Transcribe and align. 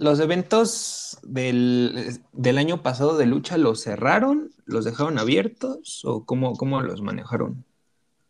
los 0.00 0.18
eventos 0.18 1.18
del, 1.22 2.20
del, 2.32 2.56
año 2.56 2.82
pasado 2.82 3.18
de 3.18 3.26
lucha 3.26 3.58
los 3.58 3.82
cerraron, 3.82 4.50
los 4.64 4.86
dejaron 4.86 5.18
abiertos 5.18 6.02
o 6.06 6.24
cómo, 6.24 6.54
cómo 6.54 6.80
los 6.80 7.02
manejaron. 7.02 7.66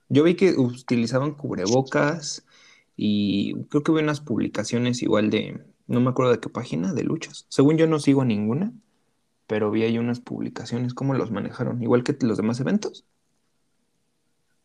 Yo 0.09 0.25
vi 0.25 0.35
que 0.35 0.55
utilizaban 0.59 1.33
cubrebocas 1.33 2.45
y 2.97 3.55
creo 3.69 3.85
que 3.85 3.93
vi 3.93 4.01
unas 4.01 4.21
publicaciones 4.21 5.01
igual 5.01 5.31
de, 5.31 5.65
no 5.87 6.01
me 6.01 6.11
acuerdo 6.11 6.33
de 6.33 6.41
qué 6.41 6.49
página, 6.49 6.93
de 6.93 7.05
luchas. 7.05 7.47
Según 7.49 7.77
yo 7.77 7.87
no 7.87 8.01
sigo 8.01 8.25
ninguna, 8.25 8.73
pero 9.47 9.71
vi 9.71 9.85
ahí 9.85 9.97
unas 9.97 10.19
publicaciones, 10.19 10.93
¿cómo 10.93 11.15
los 11.15 11.31
manejaron? 11.31 11.81
Igual 11.85 12.03
que 12.03 12.17
los 12.21 12.37
demás 12.37 12.59
eventos. 12.59 13.05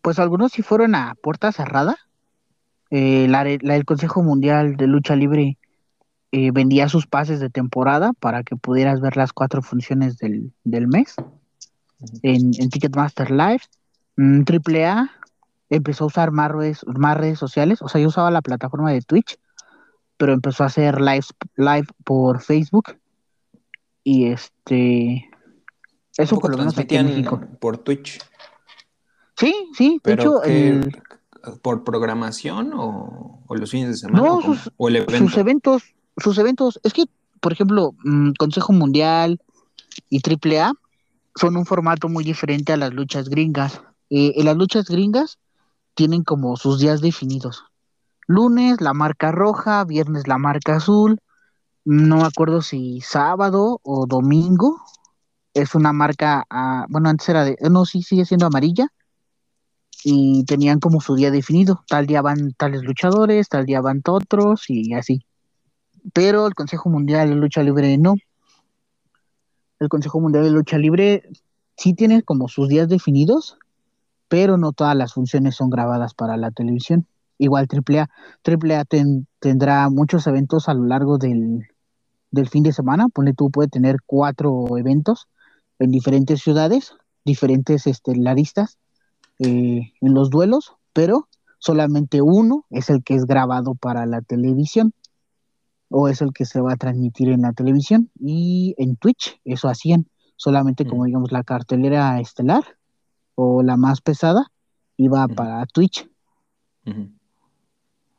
Pues 0.02 0.18
algunos 0.18 0.54
sí 0.54 0.64
fueron 0.64 0.96
a 0.96 1.14
puerta 1.22 1.52
cerrada. 1.52 1.98
Eh, 2.90 3.28
la, 3.30 3.44
del 3.44 3.86
Consejo 3.86 4.24
Mundial 4.24 4.76
de 4.76 4.88
Lucha 4.88 5.16
Libre 5.16 5.60
eh, 6.38 6.52
vendía 6.52 6.90
sus 6.90 7.08
pases 7.08 7.40
de 7.40 7.50
temporada 7.50 8.12
para 8.12 8.44
que 8.44 8.58
pudieras 8.58 9.00
ver 9.00 9.16
las 9.16 9.32
cuatro 9.32 9.62
funciones 9.62 10.18
del, 10.18 10.52
mes 10.66 11.16
en, 12.24 12.52
Ticketmaster 12.52 13.32
Live. 13.32 13.62
AAA 14.18 15.04
mm, 15.04 15.10
empezó 15.70 16.04
a 16.04 16.08
usar 16.08 16.32
más 16.32 16.52
redes, 16.52 16.86
más 16.88 17.16
redes 17.16 17.40
sociales, 17.40 17.82
o 17.82 17.88
sea, 17.88 18.02
yo 18.02 18.10
usaba 18.10 18.32
la 18.32 18.42
plataforma 18.42 18.92
de 18.92 19.02
Twitch, 19.02 19.38
pero 20.18 20.34
empezó 20.34 20.64
a 20.64 20.68
hacer 20.68 21.00
live, 21.00 21.24
live 21.56 21.88
por 22.04 22.42
Facebook 22.42 22.98
y 24.04 24.26
este 24.26 25.30
eso 26.18 26.38
por 26.38 26.52
lo 26.52 26.58
menos 26.58 26.78
aquí 26.78 26.98
en 26.98 27.06
México. 27.06 27.40
por 27.62 27.78
Twitch. 27.78 28.20
Sí, 29.38 29.54
sí, 29.74 30.02
de 30.04 30.14
hecho 30.16 30.42
por 31.62 31.86
programación 31.86 32.74
o, 32.76 33.44
los 33.52 33.72
fines 33.72 33.90
de 33.90 33.96
semana 33.96 34.28
no, 34.28 34.42
sus, 34.42 34.70
sus 35.18 35.38
eventos, 35.38 35.95
sus 36.18 36.38
eventos, 36.38 36.80
es 36.84 36.94
que 36.94 37.06
por 37.46 37.54
ejemplo, 37.54 37.94
mm, 38.04 38.32
Consejo 38.40 38.74
Mundial 38.74 39.40
y 40.10 40.20
AAA 40.20 40.74
son 41.36 41.58
un 41.58 41.68
formato 41.68 42.10
muy 42.10 42.24
diferente 42.24 42.74
a 42.74 42.78
las 42.78 42.92
luchas 42.92 43.30
gringas. 43.30 43.82
Eh, 44.10 44.34
en 44.36 44.46
las 44.46 44.58
luchas 44.58 44.86
gringas 44.86 45.38
tienen 45.94 46.24
como 46.24 46.58
sus 46.58 46.80
días 46.80 47.02
definidos. 47.02 47.66
Lunes 48.26 48.82
la 48.82 48.96
marca 48.96 49.32
roja, 49.32 49.84
viernes 49.84 50.28
la 50.28 50.40
marca 50.40 50.78
azul, 50.78 51.20
no 51.84 52.18
me 52.18 52.24
acuerdo 52.24 52.64
si 52.64 53.00
sábado 53.02 53.80
o 53.84 54.08
domingo 54.08 54.82
es 55.54 55.76
una 55.76 55.94
marca, 55.94 56.46
ah, 56.50 56.88
bueno, 56.90 57.10
antes 57.10 57.30
era 57.30 57.44
de, 57.44 57.58
no, 57.70 57.86
sí, 57.86 58.02
sigue 58.02 58.26
siendo 58.26 58.48
amarilla 58.48 58.88
y 60.04 60.46
tenían 60.46 60.80
como 60.80 61.00
su 61.00 61.16
día 61.16 61.30
definido, 61.30 61.84
tal 61.88 62.08
día 62.08 62.24
van 62.24 62.54
tales 62.54 62.82
luchadores, 62.82 63.50
tal 63.50 63.68
día 63.68 63.82
van 63.82 64.02
otros 64.04 64.66
y 64.70 64.96
así. 64.96 65.25
Pero 66.14 66.48
el 66.48 66.54
Consejo 66.54 66.90
Mundial 66.90 67.30
de 67.30 67.36
Lucha 67.36 67.64
Libre 67.64 67.98
no. 67.98 68.16
El 69.80 69.90
Consejo 69.90 70.20
Mundial 70.20 70.44
de 70.44 70.52
Lucha 70.52 70.78
Libre 70.78 71.24
sí 71.78 71.94
tiene 71.94 72.24
como 72.24 72.48
sus 72.48 72.70
días 72.70 72.88
definidos, 72.88 73.58
pero 74.28 74.58
no 74.58 74.72
todas 74.72 74.96
las 74.96 75.14
funciones 75.14 75.56
son 75.56 75.70
grabadas 75.70 76.14
para 76.14 76.38
la 76.38 76.52
televisión. 76.52 77.08
Igual 77.38 77.68
AAA, 77.70 78.10
AAA 78.44 78.86
tendrá 79.40 79.90
muchos 79.90 80.26
eventos 80.28 80.70
a 80.70 80.74
lo 80.74 80.86
largo 80.86 81.18
del, 81.18 81.68
fin 82.50 82.64
de 82.64 82.72
semana. 82.72 83.10
Pone 83.10 83.34
tú, 83.34 83.52
puede 83.52 83.68
tener 83.68 83.98
cuatro 84.06 84.78
eventos 84.78 85.28
en 85.80 85.92
diferentes 85.92 86.42
ciudades, 86.42 86.94
diferentes 87.26 87.88
estelaristas 87.88 88.78
eh, 89.40 89.92
en 90.00 90.14
los 90.14 90.30
duelos, 90.30 90.76
pero 90.94 91.28
solamente 91.60 92.22
uno 92.22 92.66
es 92.70 92.90
el 92.90 93.04
que 93.04 93.16
es 93.16 93.26
grabado 93.26 93.76
para 93.76 94.06
la 94.06 94.22
televisión 94.22 94.94
o 95.90 96.08
es 96.08 96.22
el 96.22 96.34
que 96.34 96.46
se 96.46 96.62
va 96.62 96.74
a 96.74 96.78
transmitir 96.78 97.30
en 97.30 97.42
la 97.42 97.54
televisión 97.54 98.10
y 98.20 98.76
en 98.78 98.96
Twitch, 98.96 99.40
eso 99.46 99.70
hacían, 99.70 100.08
solamente 100.36 100.86
como 100.86 101.04
mm. 101.04 101.06
digamos 101.06 101.32
la 101.32 101.44
cartelera 101.44 102.20
estelar 102.20 102.64
o 103.36 103.64
la 103.64 103.78
más 103.78 104.02
pesada 104.02 104.52
iba 104.98 105.28
para 105.28 105.66
Twitch. 105.66 106.10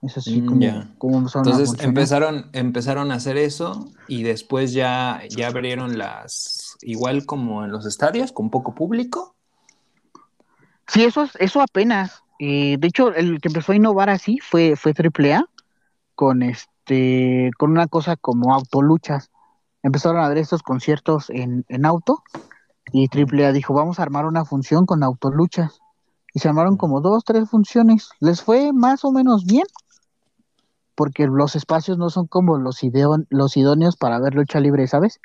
Eso 0.03 0.21
sí, 0.21 0.43
mm, 0.43 0.97
como, 0.99 1.19
Entonces 1.19 1.83
empezaron, 1.83 2.51
empezaron 2.53 3.11
a 3.11 3.15
hacer 3.15 3.37
eso 3.37 3.91
y 4.09 4.23
después 4.23 4.73
ya, 4.73 5.23
ya 5.31 5.49
abrieron 5.49 5.99
las, 5.99 6.77
igual 6.83 7.27
como 7.27 7.65
en 7.65 7.73
los 7.73 7.87
estadios, 7.87 8.31
con 8.33 8.51
poco 8.51 8.75
público. 8.75 9.35
Sí, 10.87 11.05
eso, 11.05 11.29
eso 11.39 11.61
apenas. 11.61 12.23
Eh, 12.39 12.77
de 12.79 12.87
hecho, 12.87 13.15
el 13.15 13.41
que 13.41 13.49
empezó 13.49 13.73
a 13.73 13.77
innovar 13.77 14.11
así 14.11 14.39
fue, 14.39 14.77
fue 14.77 14.93
AAA 14.93 15.49
con 16.15 16.43
este, 16.43 16.71
con 17.57 17.71
una 17.71 17.87
cosa 17.87 18.17
como 18.17 18.55
autoluchas. 18.55 19.31
Empezaron 19.83 20.23
a 20.23 20.29
ver 20.29 20.39
estos 20.39 20.63
conciertos 20.63 21.31
en, 21.31 21.65
en 21.69 21.87
auto 21.87 22.23
y 22.93 23.09
AAA 23.09 23.53
dijo, 23.53 23.75
vamos 23.75 23.99
a 23.99 24.03
armar 24.03 24.27
una 24.27 24.45
función 24.45 24.87
con 24.87 25.03
autoluchas. 25.03 25.81
Y 26.33 26.41
se 26.41 26.49
armaron 26.49 26.77
como 26.77 27.01
dos, 27.01 27.25
tres 27.25 27.49
funciones. 27.49 28.11
Les 28.21 28.43
fue 28.43 28.73
más 28.73 29.05
o 29.05 29.11
menos 29.11 29.45
bien, 29.45 29.67
porque 30.95 31.27
los 31.27 31.57
espacios 31.57 31.99
no 31.99 32.11
son 32.11 32.27
como 32.27 32.59
los, 32.59 32.81
los 33.31 33.57
idóneos 33.57 33.97
para 33.97 34.19
ver 34.19 34.35
lucha 34.35 34.61
libre, 34.61 34.87
¿sabes? 34.87 35.21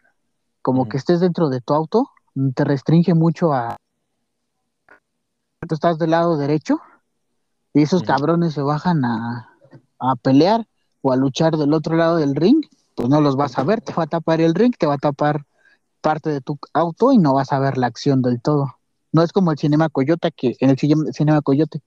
Como 0.61 0.87
que 0.87 0.97
estés 0.97 1.19
dentro 1.19 1.49
de 1.49 1.59
tu 1.61 1.73
auto, 1.73 2.09
te 2.55 2.63
restringe 2.63 3.13
mucho 3.13 3.53
a... 3.53 3.77
Tú 5.67 5.75
estás 5.75 5.97
del 5.97 6.11
lado 6.11 6.37
derecho 6.37 6.79
y 7.73 7.83
esos 7.83 8.03
cabrones 8.03 8.53
se 8.53 8.61
bajan 8.61 9.05
a, 9.05 9.49
a 9.99 10.15
pelear 10.15 10.67
o 11.01 11.11
a 11.11 11.15
luchar 11.15 11.57
del 11.57 11.73
otro 11.73 11.95
lado 11.95 12.17
del 12.17 12.35
ring, 12.35 12.63
pues 12.95 13.09
no 13.09 13.21
los 13.21 13.35
vas 13.35 13.57
a 13.57 13.63
ver, 13.63 13.81
te 13.81 13.93
va 13.93 14.03
a 14.03 14.07
tapar 14.07 14.41
el 14.41 14.53
ring, 14.53 14.73
te 14.77 14.85
va 14.85 14.95
a 14.95 14.99
tapar 14.99 15.45
parte 16.01 16.29
de 16.29 16.41
tu 16.41 16.57
auto 16.73 17.11
y 17.11 17.17
no 17.17 17.33
vas 17.33 17.51
a 17.51 17.59
ver 17.59 17.77
la 17.77 17.87
acción 17.87 18.21
del 18.21 18.41
todo. 18.41 18.77
No 19.11 19.23
es 19.23 19.31
como 19.31 19.51
el 19.51 19.57
Cinema 19.57 19.89
Coyote, 19.89 20.31
que 20.31 20.55
en 20.59 20.69
el 20.69 20.77
Cinema 21.13 21.41
Coyote, 21.41 21.81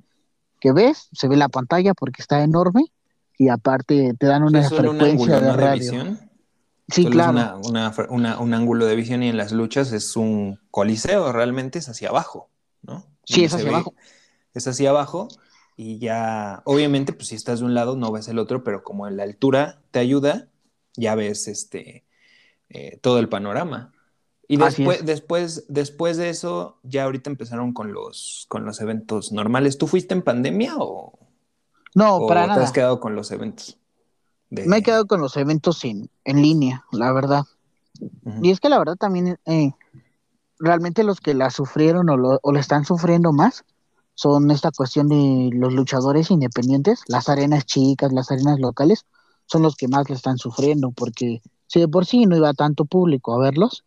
que 0.60 0.72
ves, 0.72 1.08
se 1.12 1.28
ve 1.28 1.36
la 1.36 1.48
pantalla 1.48 1.94
porque 1.94 2.22
está 2.22 2.42
enorme 2.42 2.86
y 3.38 3.48
aparte 3.48 4.14
te 4.18 4.26
dan 4.26 4.42
una 4.42 4.62
frecuencia 4.68 5.40
de 5.40 5.52
radio. 5.52 5.80
visión? 5.80 6.30
Sí, 6.88 7.06
claro. 7.06 7.60
un 8.10 8.54
ángulo 8.54 8.86
de 8.86 8.94
visión 8.94 9.22
y 9.22 9.28
en 9.30 9.36
las 9.36 9.52
luchas 9.52 9.92
es 9.92 10.16
un 10.16 10.60
coliseo, 10.70 11.32
realmente 11.32 11.78
es 11.78 11.88
hacia 11.88 12.10
abajo, 12.10 12.50
¿no? 12.82 13.06
Sí, 13.24 13.44
es 13.44 13.54
hacia 13.54 13.70
abajo. 13.70 13.94
Es 14.52 14.68
hacia 14.68 14.90
abajo 14.90 15.28
y 15.76 15.98
ya, 15.98 16.62
obviamente, 16.64 17.12
pues 17.12 17.28
si 17.28 17.34
estás 17.34 17.60
de 17.60 17.66
un 17.66 17.74
lado 17.74 17.96
no 17.96 18.12
ves 18.12 18.28
el 18.28 18.38
otro, 18.38 18.62
pero 18.62 18.84
como 18.84 19.08
en 19.08 19.16
la 19.16 19.24
altura 19.24 19.80
te 19.90 19.98
ayuda, 19.98 20.48
ya 20.96 21.14
ves 21.14 21.48
este 21.48 22.04
eh, 22.68 22.98
todo 23.02 23.18
el 23.18 23.28
panorama. 23.28 23.92
Y 24.46 24.56
después, 24.56 25.04
después, 25.04 25.64
después 25.68 26.16
de 26.16 26.28
eso, 26.28 26.78
ya 26.82 27.04
ahorita 27.04 27.30
empezaron 27.30 27.72
con 27.72 27.92
los, 27.92 28.46
con 28.48 28.64
los 28.64 28.80
eventos 28.80 29.32
normales. 29.32 29.78
¿Tú 29.78 29.86
fuiste 29.86 30.14
en 30.14 30.22
pandemia 30.22 30.74
o, 30.76 31.18
no, 31.94 32.26
para 32.26 32.46
nada? 32.46 32.60
¿Te 32.60 32.64
has 32.64 32.72
quedado 32.72 33.00
con 33.00 33.14
los 33.14 33.30
eventos? 33.30 33.78
Me 34.50 34.78
he 34.78 34.82
quedado 34.82 35.06
con 35.06 35.20
los 35.20 35.36
eventos 35.36 35.84
en, 35.84 36.10
en 36.24 36.42
línea, 36.42 36.84
la 36.92 37.12
verdad. 37.12 37.44
Y 38.42 38.50
es 38.50 38.60
que 38.60 38.68
la 38.68 38.78
verdad 38.78 38.96
también, 38.96 39.38
eh, 39.46 39.72
realmente 40.58 41.02
los 41.02 41.20
que 41.20 41.34
la 41.34 41.50
sufrieron 41.50 42.08
o, 42.10 42.16
lo, 42.16 42.38
o 42.42 42.52
la 42.52 42.60
están 42.60 42.84
sufriendo 42.84 43.32
más 43.32 43.64
son 44.14 44.50
esta 44.50 44.70
cuestión 44.70 45.08
de 45.08 45.50
los 45.52 45.72
luchadores 45.72 46.30
independientes, 46.30 47.02
las 47.08 47.28
arenas 47.28 47.66
chicas, 47.66 48.12
las 48.12 48.30
arenas 48.30 48.60
locales, 48.60 49.06
son 49.46 49.62
los 49.62 49.76
que 49.76 49.88
más 49.88 50.08
le 50.08 50.14
están 50.14 50.38
sufriendo, 50.38 50.92
porque 50.92 51.42
si 51.66 51.80
de 51.80 51.88
por 51.88 52.06
sí 52.06 52.26
no 52.26 52.36
iba 52.36 52.54
tanto 52.54 52.84
público 52.84 53.34
a 53.34 53.38
verlos, 53.38 53.84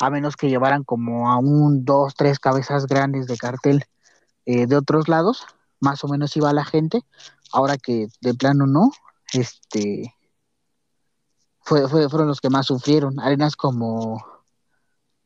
a 0.00 0.10
menos 0.10 0.36
que 0.36 0.48
llevaran 0.48 0.84
como 0.84 1.30
a 1.30 1.38
un, 1.38 1.84
dos, 1.84 2.14
tres 2.14 2.38
cabezas 2.38 2.86
grandes 2.86 3.26
de 3.26 3.36
cartel 3.36 3.84
eh, 4.46 4.66
de 4.66 4.76
otros 4.76 5.08
lados, 5.08 5.44
más 5.80 6.04
o 6.04 6.08
menos 6.08 6.36
iba 6.36 6.52
la 6.52 6.64
gente, 6.64 7.02
ahora 7.52 7.78
que 7.78 8.08
de 8.20 8.34
plano 8.34 8.66
no, 8.66 8.90
este, 9.32 10.14
fue, 11.60 11.88
fueron 11.88 12.28
los 12.28 12.40
que 12.40 12.50
más 12.50 12.66
sufrieron, 12.66 13.18
arenas 13.20 13.56
como 13.56 14.24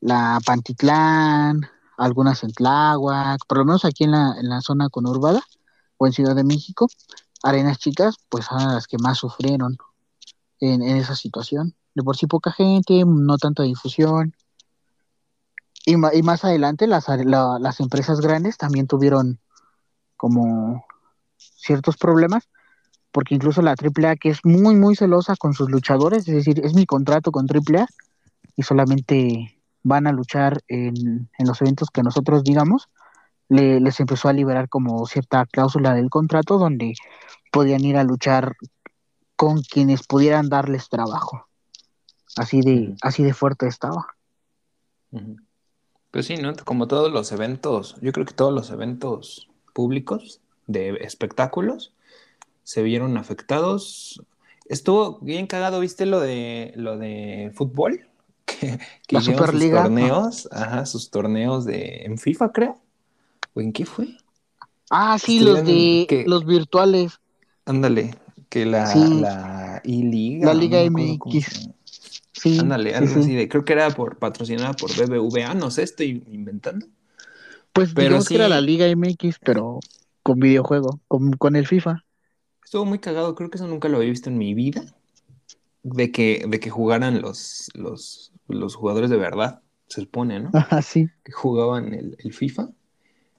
la 0.00 0.38
Pantitlán, 0.44 1.62
algunas 1.96 2.42
en 2.44 2.52
Tláhuac, 2.52 3.40
por 3.46 3.58
lo 3.58 3.64
menos 3.64 3.84
aquí 3.84 4.04
en 4.04 4.12
la, 4.12 4.34
en 4.38 4.48
la 4.48 4.60
zona 4.60 4.88
conurbada 4.88 5.42
o 5.96 6.06
en 6.06 6.12
Ciudad 6.12 6.34
de 6.34 6.44
México, 6.44 6.88
arenas 7.42 7.78
chicas, 7.78 8.16
pues 8.28 8.46
son 8.46 8.74
las 8.74 8.86
que 8.86 8.98
más 8.98 9.18
sufrieron 9.18 9.76
en, 10.60 10.82
en 10.82 10.96
esa 10.96 11.14
situación. 11.16 11.74
De 11.94 12.02
por 12.02 12.16
sí 12.16 12.26
poca 12.26 12.52
gente, 12.52 13.04
no 13.06 13.38
tanta 13.38 13.62
difusión, 13.62 14.34
y, 15.86 15.96
más 15.96 16.44
adelante 16.44 16.86
las, 16.86 17.06
las 17.08 17.80
empresas 17.80 18.20
grandes 18.20 18.56
también 18.56 18.86
tuvieron 18.86 19.38
como 20.16 20.84
ciertos 21.36 21.98
problemas, 21.98 22.48
porque 23.12 23.34
incluso 23.34 23.60
la 23.60 23.74
AAA, 23.74 24.16
que 24.16 24.30
es 24.30 24.40
muy, 24.44 24.76
muy 24.76 24.96
celosa 24.96 25.36
con 25.36 25.52
sus 25.52 25.70
luchadores, 25.70 26.26
es 26.26 26.34
decir, 26.34 26.64
es 26.64 26.74
mi 26.74 26.86
contrato 26.86 27.30
con 27.30 27.46
AAA 27.46 27.86
y 28.56 28.62
solamente 28.62 29.53
van 29.84 30.08
a 30.08 30.12
luchar 30.12 30.62
en, 30.66 31.28
los 31.38 31.60
eventos 31.60 31.90
que 31.90 32.02
nosotros 32.02 32.42
digamos, 32.42 32.88
les 33.48 34.00
empezó 34.00 34.28
a 34.28 34.32
liberar 34.32 34.68
como 34.68 35.06
cierta 35.06 35.46
cláusula 35.46 35.94
del 35.94 36.10
contrato 36.10 36.58
donde 36.58 36.94
podían 37.52 37.84
ir 37.84 37.96
a 37.96 38.02
luchar 38.02 38.56
con 39.36 39.62
quienes 39.62 40.06
pudieran 40.06 40.48
darles 40.48 40.88
trabajo. 40.88 41.46
Así 42.36 42.62
de, 42.62 42.96
así 43.02 43.22
de 43.22 43.34
fuerte 43.34 43.68
estaba. 43.68 44.06
Pues 46.10 46.26
sí, 46.26 46.36
¿no? 46.36 46.54
Como 46.64 46.88
todos 46.88 47.12
los 47.12 47.30
eventos, 47.30 47.96
yo 48.00 48.12
creo 48.12 48.26
que 48.26 48.34
todos 48.34 48.52
los 48.52 48.70
eventos 48.70 49.48
públicos 49.72 50.40
de 50.66 50.90
espectáculos 51.02 51.92
se 52.62 52.82
vieron 52.82 53.18
afectados. 53.18 54.22
Estuvo 54.64 55.18
bien 55.20 55.46
cagado, 55.46 55.80
¿viste 55.80 56.06
lo 56.06 56.20
de 56.20 56.72
lo 56.76 56.96
de 56.96 57.52
fútbol? 57.54 58.08
Que, 58.60 58.78
que 59.06 59.20
sus 59.20 59.36
torneos, 59.36 60.48
ajá, 60.52 60.86
sus 60.86 61.10
torneos 61.10 61.64
de 61.64 62.04
en 62.04 62.18
FIFA, 62.18 62.52
creo. 62.52 62.78
¿O 63.54 63.60
en 63.60 63.72
qué 63.72 63.86
fue? 63.86 64.16
Ah, 64.90 65.18
sí, 65.18 65.40
los 65.40 65.64
de 65.64 66.24
los 66.26 66.44
virtuales. 66.44 67.20
Ándale, 67.64 68.14
que 68.48 68.66
la, 68.66 68.94
la 68.94 69.80
I-Liga. 69.84 70.46
La 70.46 70.54
Liga 70.54 70.82
MX. 70.82 71.70
Sí. 72.32 72.58
Ándale, 72.58 72.94
algo 72.94 73.20
así 73.20 73.34
de, 73.34 73.48
creo 73.48 73.64
que 73.64 73.72
era 73.72 73.90
por 73.90 74.18
patrocinada 74.18 74.72
por 74.74 74.90
BBVA, 74.90 75.54
no 75.54 75.70
sé, 75.70 75.82
estoy 75.82 76.22
inventando. 76.30 76.86
Pues 77.72 77.92
pero 77.94 78.20
sí, 78.20 78.28
que 78.28 78.34
era 78.34 78.48
la 78.48 78.60
Liga 78.60 78.86
MX, 78.94 79.38
pero 79.40 79.80
con 80.22 80.38
videojuego, 80.40 81.00
con, 81.08 81.32
con 81.32 81.56
el 81.56 81.66
FIFA. 81.66 82.04
Estuvo 82.64 82.84
muy 82.84 82.98
cagado, 82.98 83.34
creo 83.34 83.50
que 83.50 83.56
eso 83.56 83.66
nunca 83.66 83.88
lo 83.88 83.96
había 83.98 84.10
visto 84.10 84.30
en 84.30 84.38
mi 84.38 84.54
vida. 84.54 84.84
De 85.82 86.10
que, 86.10 86.44
de 86.48 86.60
que 86.60 86.70
jugaran 86.70 87.20
los, 87.20 87.70
los, 87.74 88.32
los 88.48 88.74
jugadores 88.74 89.10
de 89.10 89.16
verdad, 89.16 89.62
se 89.86 90.00
supone, 90.00 90.40
¿no? 90.40 90.50
Ajá, 90.52 90.82
sí. 90.82 91.08
Que 91.24 91.32
jugaban 91.32 91.94
el, 91.94 92.16
el 92.18 92.32
FIFA 92.32 92.70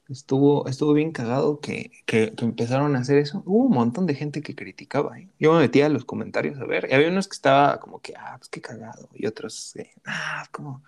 estuvo, 0.10 0.68
estuvo 0.68 0.94
bien 0.94 1.12
cagado 1.12 1.60
que, 1.60 1.92
que, 2.06 2.34
empezaron 2.38 2.96
a 2.96 3.00
hacer 3.00 3.18
eso. 3.18 3.44
Hubo 3.46 3.66
un 3.66 3.74
montón 3.74 4.06
de 4.06 4.16
gente 4.16 4.42
que 4.42 4.56
criticaba. 4.56 5.20
¿eh? 5.20 5.30
Yo 5.40 5.54
me 5.54 5.60
metía 5.60 5.88
a 5.88 5.90
los 5.90 6.06
comentarios 6.06 6.60
a 6.60 6.66
ver. 6.66 6.88
Y 6.90 6.94
había 6.94 7.10
unos 7.10 7.28
que 7.28 7.36
estaba 7.36 7.80
como 7.80 8.00
que, 8.00 8.14
ah, 8.16 8.36
pues 8.38 8.50
qué 8.50 8.62
cagado. 8.62 9.10
Y 9.14 9.26
otros, 9.26 9.74
ah, 10.06 10.46
como, 10.52 10.84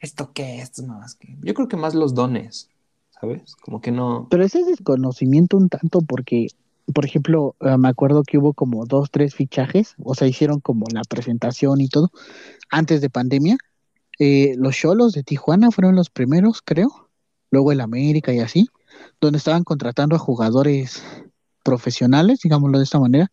¿esto 0.00 0.32
qué? 0.32 0.60
Esto 0.60 0.82
más 0.84 1.14
que. 1.14 1.36
Yo 1.42 1.54
creo 1.54 1.68
que 1.68 1.76
más 1.76 1.94
los 1.94 2.14
dones, 2.14 2.70
¿sabes? 3.10 3.56
Como 3.56 3.80
que 3.80 3.90
no. 3.90 4.28
Pero 4.30 4.44
ese 4.44 4.64
desconocimiento 4.64 5.56
un 5.56 5.68
tanto 5.68 6.00
porque. 6.02 6.48
Por 6.92 7.04
ejemplo, 7.04 7.56
eh, 7.60 7.76
me 7.78 7.88
acuerdo 7.88 8.22
que 8.22 8.38
hubo 8.38 8.54
como 8.54 8.86
dos, 8.86 9.10
tres 9.10 9.34
fichajes, 9.34 9.94
o 10.02 10.14
sea, 10.14 10.28
hicieron 10.28 10.60
como 10.60 10.86
la 10.92 11.02
presentación 11.02 11.80
y 11.80 11.88
todo, 11.88 12.10
antes 12.70 13.00
de 13.00 13.10
pandemia. 13.10 13.56
Eh, 14.18 14.54
los 14.58 14.76
Cholos 14.76 15.12
de 15.12 15.22
Tijuana 15.22 15.70
fueron 15.70 15.96
los 15.96 16.10
primeros, 16.10 16.60
creo 16.62 17.10
luego 17.50 17.72
el 17.72 17.80
América 17.80 18.32
y 18.32 18.40
así, 18.40 18.68
donde 19.20 19.38
estaban 19.38 19.64
contratando 19.64 20.16
a 20.16 20.18
jugadores 20.18 21.02
profesionales, 21.64 22.40
digámoslo 22.42 22.78
de 22.78 22.84
esta 22.84 23.00
manera, 23.00 23.32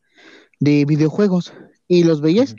de 0.59 0.86
videojuegos. 0.86 1.54
Y 1.88 2.04
los 2.04 2.19
veías 2.21 2.56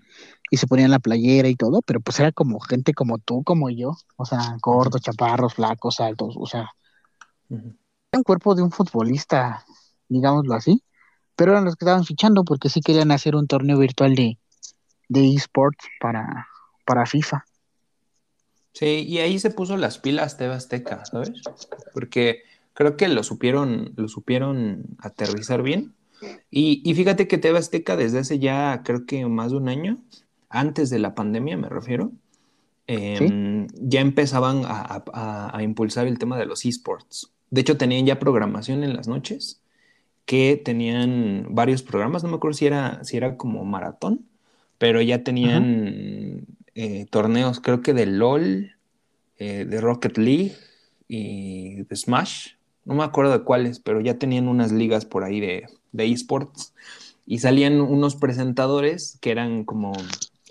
y 0.50 0.56
se 0.56 0.66
ponían 0.66 0.90
la 0.90 1.00
playera 1.00 1.48
y 1.48 1.54
todo, 1.54 1.82
pero 1.82 2.00
pues 2.00 2.18
era 2.20 2.32
como 2.32 2.60
gente 2.60 2.94
como 2.94 3.18
tú, 3.18 3.42
como 3.44 3.68
yo, 3.68 3.92
o 4.16 4.24
sea, 4.24 4.56
gordos, 4.62 5.02
chaparros, 5.02 5.54
flacos, 5.54 6.00
altos, 6.00 6.34
o 6.38 6.46
sea, 6.46 6.70
un 7.50 8.22
cuerpo 8.24 8.54
de 8.54 8.62
un 8.62 8.70
futbolista, 8.70 9.64
digámoslo 10.08 10.54
así, 10.54 10.82
pero 11.38 11.52
eran 11.52 11.64
los 11.64 11.76
que 11.76 11.84
estaban 11.84 12.04
fichando 12.04 12.44
porque 12.44 12.68
sí 12.68 12.80
querían 12.80 13.12
hacer 13.12 13.36
un 13.36 13.46
torneo 13.46 13.78
virtual 13.78 14.16
de, 14.16 14.38
de 15.08 15.34
esports 15.34 15.86
para, 16.00 16.48
para 16.84 17.06
FIFA. 17.06 17.44
Sí, 18.72 19.04
y 19.06 19.18
ahí 19.18 19.38
se 19.38 19.50
puso 19.50 19.76
las 19.76 19.98
pilas 19.98 20.36
TV 20.36 20.52
Azteca, 20.52 21.04
¿sabes? 21.04 21.30
Porque 21.94 22.42
creo 22.74 22.96
que 22.96 23.06
lo 23.06 23.22
supieron, 23.22 23.92
lo 23.94 24.08
supieron 24.08 24.82
aterrizar 24.98 25.62
bien. 25.62 25.94
Y, 26.50 26.92
fíjate 26.92 27.28
que 27.28 27.38
TV 27.38 27.56
Azteca 27.56 27.96
desde 27.96 28.18
hace 28.18 28.40
ya 28.40 28.82
creo 28.84 29.06
que 29.06 29.24
más 29.26 29.52
de 29.52 29.58
un 29.58 29.68
año, 29.68 29.98
antes 30.48 30.90
de 30.90 30.98
la 30.98 31.14
pandemia 31.14 31.56
me 31.56 31.68
refiero, 31.68 32.10
em, 32.88 33.68
ya 33.74 34.00
empezaban 34.00 34.62
a, 34.64 35.56
impulsar 35.62 36.08
el 36.08 36.18
tema 36.18 36.36
de 36.36 36.46
los 36.46 36.64
esports. 36.64 37.30
De 37.50 37.60
hecho, 37.60 37.76
tenían 37.76 38.06
ya 38.06 38.18
programación 38.18 38.82
en 38.82 38.96
las 38.96 39.06
noches, 39.06 39.60
que 40.28 40.60
tenían 40.62 41.46
varios 41.48 41.82
programas, 41.82 42.22
no 42.22 42.28
me 42.28 42.36
acuerdo 42.36 42.58
si 42.58 42.66
era, 42.66 43.02
si 43.02 43.16
era 43.16 43.38
como 43.38 43.64
maratón, 43.64 44.26
pero 44.76 45.00
ya 45.00 45.24
tenían 45.24 46.46
eh, 46.74 47.06
torneos, 47.08 47.60
creo 47.60 47.80
que 47.80 47.94
de 47.94 48.04
LOL, 48.04 48.72
eh, 49.38 49.64
de 49.64 49.80
Rocket 49.80 50.18
League 50.18 50.52
y 51.08 51.76
de 51.76 51.96
Smash. 51.96 52.56
No 52.84 52.92
me 52.92 53.04
acuerdo 53.04 53.32
de 53.32 53.42
cuáles, 53.42 53.80
pero 53.80 54.02
ya 54.02 54.18
tenían 54.18 54.48
unas 54.48 54.70
ligas 54.70 55.06
por 55.06 55.24
ahí 55.24 55.40
de, 55.40 55.64
esports. 55.94 56.74
Y 57.24 57.38
salían 57.38 57.80
unos 57.80 58.14
presentadores 58.14 59.16
que 59.22 59.30
eran 59.30 59.64
como 59.64 59.94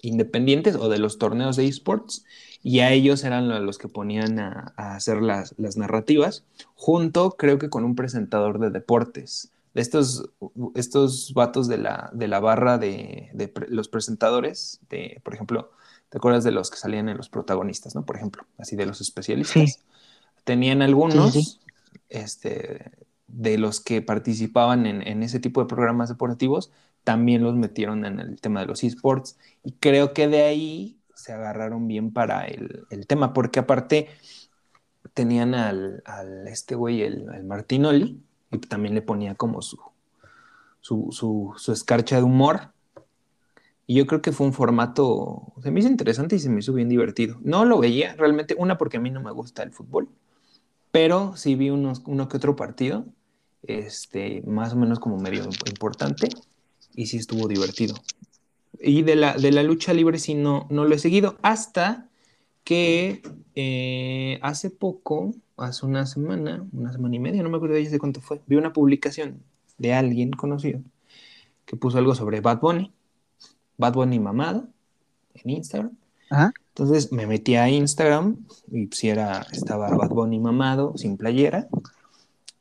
independientes 0.01 0.75
o 0.75 0.89
de 0.89 0.97
los 0.97 1.19
torneos 1.19 1.55
de 1.55 1.67
esports 1.67 2.25
y 2.63 2.79
a 2.79 2.91
ellos 2.93 3.23
eran 3.23 3.63
los 3.63 3.77
que 3.77 3.89
ponían 3.89 4.39
a, 4.39 4.73
hacer 4.75 5.21
las, 5.21 5.53
narrativas, 5.77 6.45
junto 6.73 7.37
creo 7.37 7.59
que 7.59 7.69
con 7.69 7.83
un 7.83 7.95
presentador 7.95 8.57
de 8.57 8.71
deportes. 8.71 9.51
De 9.77 9.83
estos, 9.83 10.31
estos 10.73 11.33
vatos 11.35 11.67
de 11.67 11.77
la, 11.77 12.09
de 12.11 12.27
la 12.27 12.39
barra 12.39 12.79
de, 12.79 13.29
los 13.69 13.89
presentadores, 13.89 14.79
de, 14.89 15.21
por 15.23 15.35
ejemplo, 15.35 15.69
¿Te 16.09 16.17
acuerdas 16.17 16.43
de 16.43 16.51
los 16.51 16.69
que 16.69 16.77
salían 16.77 17.09
en 17.09 17.17
los 17.17 17.29
protagonistas, 17.29 17.93
no? 17.95 18.05
Por 18.05 18.15
ejemplo, 18.15 18.45
así 18.57 18.75
de 18.75 18.85
los 18.85 19.01
especialistas. 19.01 19.83
Tenían 20.45 20.81
algunos, 20.81 21.59
este, 22.07 22.91
de 23.27 23.57
los 23.57 23.81
que 23.81 24.01
participaban 24.01 24.85
en, 24.85 25.23
ese 25.23 25.41
tipo 25.41 25.61
de 25.61 25.67
programas 25.67 26.07
deportivos, 26.07 26.71
también 27.03 27.43
los 27.43 27.55
metieron 27.55 28.05
en 28.05 28.19
el 28.19 28.39
tema 28.39 28.61
de 28.61 28.67
los 28.67 28.83
esports. 28.83 29.37
Y 29.63 29.73
creo 29.73 30.13
que 30.13 30.29
de 30.29 30.43
ahí 30.43 30.97
se 31.13 31.33
agarraron 31.33 31.87
bien 31.87 32.13
para 32.13 32.45
el, 32.45 33.05
tema, 33.07 33.33
porque 33.33 33.59
aparte 33.59 34.07
tenían 35.13 35.55
al, 35.55 36.03
este 36.47 36.75
güey, 36.75 37.01
el, 37.01 37.27
el, 37.33 37.43
Martinoli, 37.43 38.23
y 38.51 38.57
también 38.59 38.95
le 38.95 39.01
ponía 39.01 39.35
como 39.35 39.61
su, 39.61 39.79
su, 40.81 41.53
su 41.57 41.71
escarcha 41.71 42.17
de 42.17 42.23
humor 42.23 42.71
y 43.89 43.95
yo 43.95 44.05
creo 44.05 44.21
que 44.21 44.33
fue 44.33 44.45
un 44.45 44.53
formato, 44.53 45.53
se 45.63 45.71
me 45.71 45.79
hizo 45.79 45.87
interesante 45.87 46.35
y 46.35 46.39
se 46.39 46.49
me 46.49 46.59
hizo 46.59 46.73
bien 46.73 46.89
divertido. 46.89 47.37
No 47.41 47.63
lo 47.63 47.79
veía 47.79 48.13
realmente, 48.15 48.53
una 48.57 48.77
porque 48.77 48.97
a 48.97 48.99
mí 48.99 49.09
no 49.09 49.21
me 49.21 49.31
gusta 49.31 49.63
el 49.63 49.71
fútbol, 49.71 50.09
pero 50.91 51.37
sí 51.37 51.55
vi 51.55 51.69
unos, 51.69 52.03
uno 52.05 52.27
que 52.27 52.35
otro 52.35 52.57
partido, 52.57 53.05
este, 53.63 54.43
más 54.45 54.73
o 54.73 54.75
menos 54.75 54.99
como 54.99 55.17
medio 55.17 55.45
importante, 55.69 56.27
y 56.95 57.05
sí 57.05 57.15
estuvo 57.15 57.47
divertido. 57.47 57.95
Y 58.77 59.03
de 59.03 59.15
la, 59.15 59.37
de 59.37 59.53
la 59.53 59.63
lucha 59.63 59.93
libre 59.93 60.19
sí 60.19 60.33
no, 60.33 60.67
no 60.69 60.83
lo 60.83 60.93
he 60.93 60.99
seguido, 60.99 61.37
hasta 61.41 62.09
que 62.65 63.21
eh, 63.55 64.37
hace 64.41 64.69
poco, 64.69 65.33
hace 65.57 65.85
una 65.85 66.05
semana, 66.05 66.65
una 66.71 66.91
semana 66.91 67.15
y 67.15 67.19
media, 67.19 67.43
no 67.43 67.49
me 67.49 67.57
acuerdo 67.57 67.75
de 67.75 67.99
cuánto 67.99 68.21
fue, 68.21 68.41
vi 68.47 68.55
una 68.55 68.73
publicación 68.73 69.43
de 69.77 69.93
alguien 69.93 70.31
conocido 70.31 70.81
que 71.65 71.75
puso 71.75 71.97
algo 71.97 72.15
sobre 72.15 72.41
Bad 72.41 72.59
Bunny 72.59 72.93
Bad 73.77 73.93
Bunny 73.93 74.19
mamado 74.19 74.67
en 75.35 75.49
Instagram. 75.51 75.91
Entonces 76.69 77.11
me 77.11 77.25
metí 77.25 77.55
a 77.55 77.69
Instagram 77.69 78.37
y 78.71 78.87
si 78.91 79.09
era, 79.09 79.45
estaba 79.51 79.89
Bad 79.89 80.09
Bunny 80.09 80.39
mamado, 80.39 80.97
sin 80.97 81.17
playera. 81.17 81.67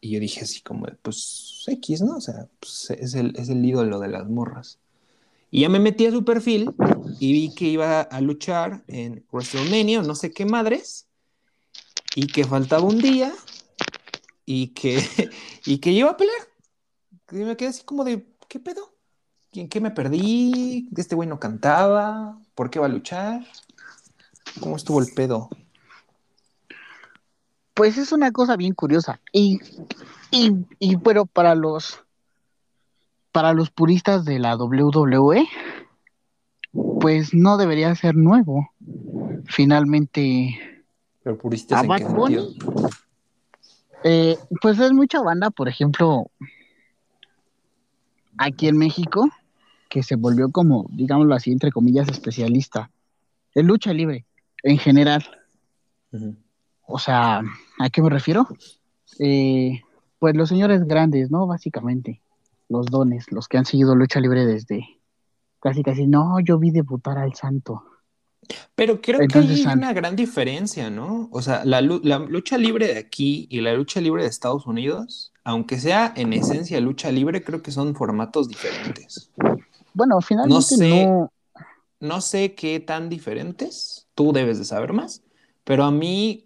Y 0.01 0.11
yo 0.11 0.21
dije 0.21 0.43
así 0.43 0.61
como, 0.61 0.87
pues 1.03 1.65
X, 1.67 2.03
¿no? 2.03 2.17
O 2.17 2.21
sea, 2.21 2.47
pues, 2.61 2.91
es, 2.91 3.15
el, 3.15 3.35
es 3.37 3.49
el 3.49 3.65
ídolo 3.65 3.99
de 3.99 4.09
las 4.09 4.29
morras. 4.29 4.79
Y 5.51 5.63
ya 5.63 5.69
me 5.69 5.79
metí 5.79 6.07
a 6.07 6.11
su 6.11 6.25
perfil 6.25 6.71
y 7.19 7.33
vi 7.33 7.55
que 7.55 7.67
iba 7.67 8.03
a 8.03 8.21
luchar 8.21 8.85
en 8.89 9.25
WrestleMania, 9.33 10.03
no 10.03 10.15
sé 10.15 10.33
qué 10.33 10.45
madres, 10.45 11.06
y 12.17 12.29
que 12.29 12.45
faltaba 12.45 12.83
un 12.83 12.99
día 12.99 13.31
y 14.47 14.69
que, 14.69 14.99
y 15.67 15.79
que 15.79 15.91
iba 15.91 16.11
a 16.11 16.17
pelear. 16.17 16.49
Y 17.31 17.37
me 17.37 17.57
quedé 17.57 17.69
así 17.69 17.85
como 17.85 18.05
de, 18.05 18.27
¿qué 18.49 18.59
pedo? 18.59 18.95
¿En 19.53 19.69
qué 19.69 19.83
me 19.83 19.91
perdí? 19.91 20.89
¿Este 20.97 21.15
güey 21.15 21.29
no 21.29 21.39
cantaba? 21.39 22.41
¿Por 22.55 22.71
qué 22.71 22.79
va 22.79 22.87
a 22.87 22.89
luchar? 22.89 23.47
¿Cómo 24.61 24.77
estuvo 24.77 25.01
el 25.01 25.13
pedo? 25.15 25.51
Pues 27.75 27.99
es 27.99 28.13
una 28.13 28.33
cosa 28.33 28.57
bien 28.57 28.73
curiosa. 28.73 29.21
Y, 29.31 29.61
y, 30.31 30.97
pero 30.97 31.27
para 31.27 31.55
los 31.55 32.01
para 33.31 33.53
los 33.53 33.71
puristas 33.71 34.25
de 34.25 34.39
la 34.39 34.57
WWE, 34.57 35.47
pues 36.99 37.35
no 37.35 37.59
debería 37.59 37.95
ser 37.95 38.15
nuevo. 38.15 38.71
Finalmente. 39.45 40.76
Pero 41.27 41.39
puristas 41.39 41.83
en 41.83 41.91
qué 41.91 42.05
eh, 44.05 44.39
pues 44.63 44.79
es 44.79 44.93
mucha 44.93 45.21
banda, 45.21 45.51
por 45.51 45.69
ejemplo, 45.69 46.31
aquí 48.39 48.69
en 48.69 48.79
México, 48.79 49.29
que 49.91 50.05
se 50.05 50.15
volvió 50.15 50.53
como, 50.53 50.87
digámoslo 50.89 51.35
así, 51.35 51.51
entre 51.51 51.73
comillas, 51.73 52.09
especialista 52.09 52.93
en 53.57 53.67
lucha 53.67 53.93
libre 53.93 54.25
en 54.63 54.79
general. 54.79 55.25
O 56.87 57.01
sea, 57.01 57.43
¿a 57.81 57.91
qué 57.91 58.03
me 58.03 58.11
refiero? 58.11 58.47
Eh, 59.19 59.81
pues 60.21 60.37
los 60.37 60.49
señores 60.49 60.85
grandes, 60.85 61.33
¿no? 61.33 61.49
Básicamente, 61.49 62.23
los 62.69 62.87
dones, 62.87 63.33
los 63.33 63.49
que 63.49 63.59
han 63.59 63.65
seguido 63.67 63.97
lucha 63.97 64.21
libre 64.21 64.47
desde 64.47 65.01
casi 65.59 65.83
casi, 65.83 66.07
no, 66.07 66.39
yo 66.39 66.61
vi 66.61 66.71
debutar 66.71 67.19
al 67.19 67.35
santo. 67.35 67.83
Pero 68.75 69.01
creo 69.01 69.27
que 69.27 69.39
hay 69.39 69.65
una 69.65 69.93
gran 69.93 70.17
diferencia, 70.17 70.91
¿no? 70.91 71.29
O 71.33 71.43
sea, 71.43 71.65
la, 71.65 71.81
lucha 71.81 72.59
libre 72.59 72.87
de 72.87 72.99
aquí 72.99 73.47
y 73.51 73.61
la 73.61 73.75
lucha 73.75 74.01
libre 74.01 74.23
de 74.23 74.29
Estados 74.29 74.67
Unidos, 74.67 75.33
aunque 75.45 75.79
sea 75.79 76.13
en 76.17 76.33
esencia 76.33 76.81
lucha 76.81 77.11
libre, 77.11 77.43
creo 77.43 77.63
que 77.63 77.71
son 77.71 77.95
formatos 77.95 78.49
diferentes. 78.49 79.31
Bueno, 79.95 80.21
finalmente 80.21 80.55
no 80.55 80.61
sé, 80.61 81.09
no... 82.01 82.21
sé 82.21 82.55
qué 82.55 82.81
tan 82.81 83.09
diferentes, 83.09 84.07
tú 84.15 84.33
debes 84.33 84.59
de 84.59 84.65
saber 84.65 84.93
más, 84.93 85.23
pero 85.65 85.85
a 85.85 85.91
mí, 85.91 86.45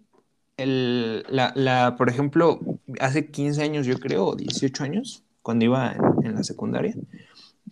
el, 0.57 1.25
la, 1.29 1.95
por 1.97 2.09
ejemplo, 2.09 2.59
hace 2.99 3.29
15 3.29 3.61
años 3.61 3.85
yo 3.85 3.99
creo, 3.99 4.35
18 4.35 4.83
años, 4.83 5.23
cuando 5.41 5.65
iba 5.65 5.95
en 6.23 6.35
la 6.35 6.43
secundaria, 6.43 6.95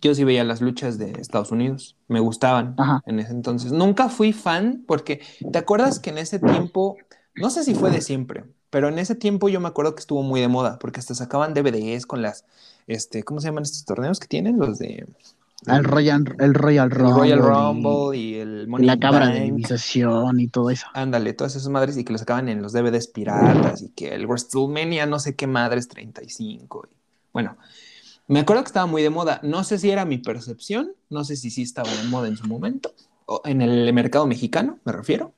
yo 0.00 0.14
sí 0.14 0.24
veía 0.24 0.44
las 0.44 0.60
luchas 0.60 0.98
de 0.98 1.12
Estados 1.12 1.50
Unidos, 1.50 1.96
me 2.08 2.20
gustaban 2.20 2.76
en 3.06 3.20
ese 3.20 3.32
entonces. 3.32 3.72
Nunca 3.72 4.08
fui 4.08 4.32
fan 4.32 4.84
porque, 4.86 5.20
¿te 5.52 5.58
acuerdas 5.58 6.00
que 6.00 6.10
en 6.10 6.18
ese 6.18 6.38
tiempo, 6.38 6.96
no 7.34 7.50
sé 7.50 7.64
si 7.64 7.74
fue 7.74 7.90
de 7.90 8.00
siempre, 8.00 8.44
pero 8.70 8.88
en 8.88 8.98
ese 8.98 9.14
tiempo 9.14 9.48
yo 9.48 9.60
me 9.60 9.68
acuerdo 9.68 9.94
que 9.94 10.00
estuvo 10.00 10.22
muy 10.22 10.40
de 10.40 10.48
moda 10.48 10.78
porque 10.78 11.00
hasta 11.00 11.14
sacaban 11.14 11.54
DVDs 11.54 12.06
con 12.06 12.22
las, 12.22 12.44
este, 12.86 13.22
¿cómo 13.22 13.40
se 13.40 13.48
llaman 13.48 13.64
estos 13.64 13.84
torneos 13.84 14.20
que 14.20 14.28
tienen? 14.28 14.58
Los 14.58 14.78
de... 14.78 15.06
El 15.66 15.84
Royal, 15.84 16.24
el 16.38 16.54
Royal 16.54 16.90
Rumble. 16.90 17.32
El 17.32 17.38
Royal 17.38 17.38
Rumble 17.40 18.18
y, 18.18 18.34
el 18.36 18.66
Money 18.66 18.86
La 18.86 18.98
cámara 18.98 19.28
de 19.28 19.44
iniciación 19.44 20.40
y 20.40 20.48
todo 20.48 20.70
eso. 20.70 20.86
Ándale, 20.94 21.34
todas 21.34 21.54
esas 21.54 21.68
madres 21.68 21.98
y 21.98 22.04
que 22.04 22.12
los 22.12 22.20
sacaban 22.20 22.48
en 22.48 22.62
los 22.62 22.72
DVDs 22.72 23.08
piratas 23.08 23.82
y 23.82 23.90
que 23.90 24.14
el 24.14 24.26
WrestleMania 24.26 25.04
no 25.04 25.18
sé 25.18 25.36
qué 25.36 25.46
madres 25.46 25.88
35. 25.88 26.88
Y, 26.90 26.96
bueno, 27.34 27.58
me 28.30 28.38
acuerdo 28.38 28.62
que 28.62 28.68
estaba 28.68 28.86
muy 28.86 29.02
de 29.02 29.10
moda. 29.10 29.40
No 29.42 29.64
sé 29.64 29.76
si 29.76 29.90
era 29.90 30.04
mi 30.04 30.18
percepción, 30.18 30.92
no 31.08 31.24
sé 31.24 31.34
si 31.34 31.50
sí 31.50 31.62
estaba 31.62 31.90
de 31.92 32.04
moda 32.04 32.28
en 32.28 32.36
su 32.36 32.46
momento, 32.46 32.94
o 33.26 33.42
en 33.44 33.60
el 33.60 33.92
mercado 33.92 34.24
mexicano, 34.28 34.78
me 34.84 34.92
refiero, 34.92 35.34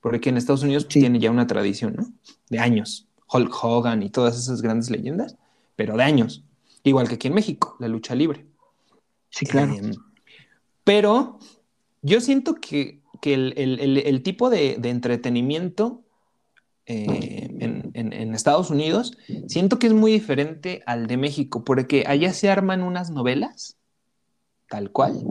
porque 0.00 0.30
en 0.30 0.38
Estados 0.38 0.62
Unidos 0.62 0.88
tiene 0.88 1.18
ya 1.18 1.30
una 1.30 1.46
tradición, 1.46 1.96
¿no? 1.96 2.06
De 2.48 2.60
años. 2.60 3.06
Hulk 3.30 3.52
Hogan 3.62 4.02
y 4.02 4.08
todas 4.08 4.38
esas 4.38 4.62
grandes 4.62 4.88
leyendas, 4.88 5.36
pero 5.76 5.98
de 5.98 6.02
años. 6.02 6.44
Igual 6.82 7.08
que 7.08 7.16
aquí 7.16 7.28
en 7.28 7.34
México, 7.34 7.76
la 7.78 7.88
lucha 7.88 8.14
libre. 8.14 8.46
Sí, 9.28 9.44
claro. 9.44 9.74
Em, 9.74 9.92
pero 10.82 11.38
yo 12.00 12.22
siento 12.22 12.54
que, 12.54 13.02
el, 13.22 14.22
tipo 14.22 14.48
de, 14.48 14.76
de 14.78 14.88
entretenimiento 14.88 16.03
eh, 16.86 17.48
en, 17.60 18.34
Estados 18.34 18.70
Unidos, 18.70 19.16
siento 19.46 19.78
que 19.78 19.86
es 19.86 19.92
muy 19.92 20.12
diferente 20.12 20.82
al 20.86 21.06
de 21.06 21.16
México, 21.16 21.64
porque 21.64 22.04
allá 22.06 22.32
se 22.32 22.50
arman 22.50 22.82
unas 22.82 23.10
novelas, 23.10 23.76
tal 24.68 24.90
cual, 24.90 25.24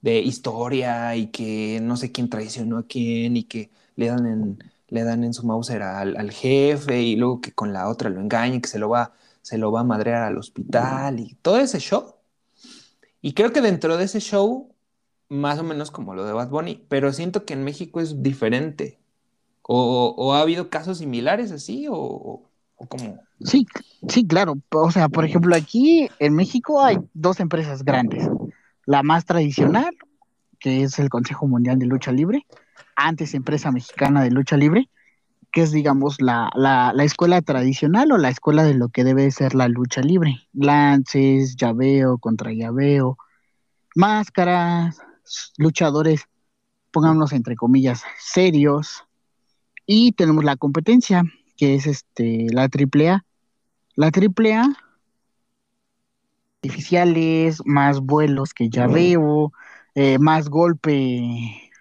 de 0.00 0.20
historia 0.20 1.16
y 1.16 1.26
que 1.28 1.80
no 1.82 1.96
sé 1.96 2.12
quién 2.12 2.30
traicionó 2.30 2.78
a 2.78 2.86
quién 2.86 3.36
y 3.36 3.44
que 3.44 3.70
le 3.96 4.06
dan 4.06 4.26
en, 4.26 4.58
le 4.88 5.02
dan 5.04 5.24
en 5.24 5.34
su 5.34 5.46
Mauser 5.46 5.82
al, 5.82 6.30
jefe 6.30 7.02
y 7.02 7.16
luego 7.16 7.40
que 7.40 7.52
con 7.52 7.72
la 7.72 7.88
otra 7.88 8.08
lo 8.10 8.20
engaña 8.20 8.56
y 8.56 8.60
que 8.60 8.68
se 8.68 8.78
lo 8.78 8.88
va, 8.88 9.12
se 9.42 9.58
lo 9.58 9.72
va 9.72 9.80
a 9.80 9.84
madrear 9.84 10.22
al 10.22 10.38
hospital 10.38 11.20
y 11.20 11.34
todo 11.42 11.58
ese 11.58 11.80
show. 11.80 12.14
Y 13.20 13.34
creo 13.34 13.52
que 13.52 13.60
dentro 13.60 13.96
de 13.96 14.04
ese 14.04 14.20
show, 14.20 14.74
más 15.28 15.58
o 15.58 15.64
menos 15.64 15.90
como 15.90 16.14
lo 16.14 16.24
de 16.24 16.32
Bad 16.32 16.50
Bunny, 16.50 16.86
pero 16.88 17.12
siento 17.12 17.44
que 17.44 17.54
en 17.54 17.64
México 17.64 18.00
es 18.00 18.22
diferente. 18.22 18.98
¿O, 19.70 20.32
ha 20.32 20.40
habido 20.40 20.70
casos 20.70 20.96
similares 20.96 21.52
así? 21.52 21.86
¿O, 21.90 22.48
cómo? 22.74 23.20
Sí, 23.40 23.66
sí, 24.08 24.26
claro. 24.26 24.54
O 24.70 24.90
sea, 24.90 25.10
por 25.10 25.26
ejemplo, 25.26 25.54
aquí 25.54 26.08
en 26.18 26.34
México 26.34 26.82
hay 26.82 26.98
dos 27.12 27.38
empresas 27.38 27.84
grandes. 27.84 28.26
La 28.86 29.02
más 29.02 29.26
tradicional, 29.26 29.94
que 30.58 30.84
es 30.84 30.98
el 30.98 31.10
Consejo 31.10 31.46
Mundial 31.46 31.78
de 31.78 31.84
Lucha 31.84 32.12
Libre, 32.12 32.46
antes 32.96 33.34
empresa 33.34 33.70
mexicana 33.70 34.22
de 34.22 34.30
lucha 34.30 34.56
libre, 34.56 34.88
que 35.52 35.62
es, 35.62 35.70
digamos, 35.70 36.18
la, 36.20 36.50
la, 36.54 36.92
la, 36.94 37.04
escuela 37.04 37.42
tradicional 37.42 38.10
o 38.12 38.16
la 38.16 38.30
escuela 38.30 38.64
de 38.64 38.72
lo 38.74 38.88
que 38.88 39.04
debe 39.04 39.30
ser 39.30 39.54
la 39.54 39.68
lucha 39.68 40.00
libre. 40.00 40.48
Lances, 40.54 41.56
llaveo, 41.56 42.16
contra 42.16 42.52
llaveo, 42.52 43.18
máscaras, 43.94 44.98
luchadores, 45.58 46.24
pongámonos 46.90 47.32
entre 47.32 47.54
comillas, 47.54 48.02
serios, 48.18 49.07
y 49.90 50.12
tenemos 50.12 50.44
la 50.44 50.56
competencia, 50.56 51.24
que 51.56 51.74
es 51.74 51.86
este 51.86 52.46
la 52.52 52.64
AAA. 52.64 53.24
La 53.96 54.10
AAA, 54.12 54.76
artificiales, 56.62 57.62
más 57.64 58.00
vuelos 58.00 58.52
que 58.52 58.68
ya 58.68 58.86
veo, 58.86 59.50
eh, 59.94 60.18
más 60.18 60.50
golpe, 60.50 61.22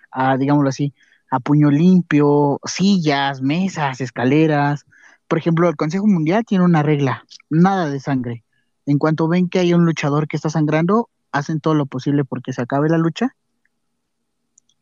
a, 0.10 0.38
digámoslo 0.38 0.70
así, 0.70 0.94
a 1.30 1.42
puño 1.42 1.70
limpio, 1.70 2.60
sillas, 2.66 3.42
mesas, 3.42 4.00
escaleras. 4.00 4.86
Por 5.28 5.38
ejemplo, 5.38 5.68
el 5.68 5.76
Consejo 5.76 6.08
Mundial 6.08 6.46
tiene 6.46 6.64
una 6.64 6.84
regla, 6.84 7.26
nada 7.50 7.90
de 7.90 8.00
sangre. 8.00 8.46
En 8.86 9.00
cuanto 9.00 9.28
ven 9.28 9.50
que 9.50 9.60
hay 9.60 9.74
un 9.74 9.86
luchador 9.86 10.30
que 10.30 10.38
está 10.38 10.50
sangrando, 10.50 11.10
hacen 11.34 11.60
todo 11.60 11.74
lo 11.74 11.86
posible 11.86 12.24
porque 12.24 12.54
se 12.54 12.62
acabe 12.62 12.88
la 12.88 12.98
lucha 12.98 13.36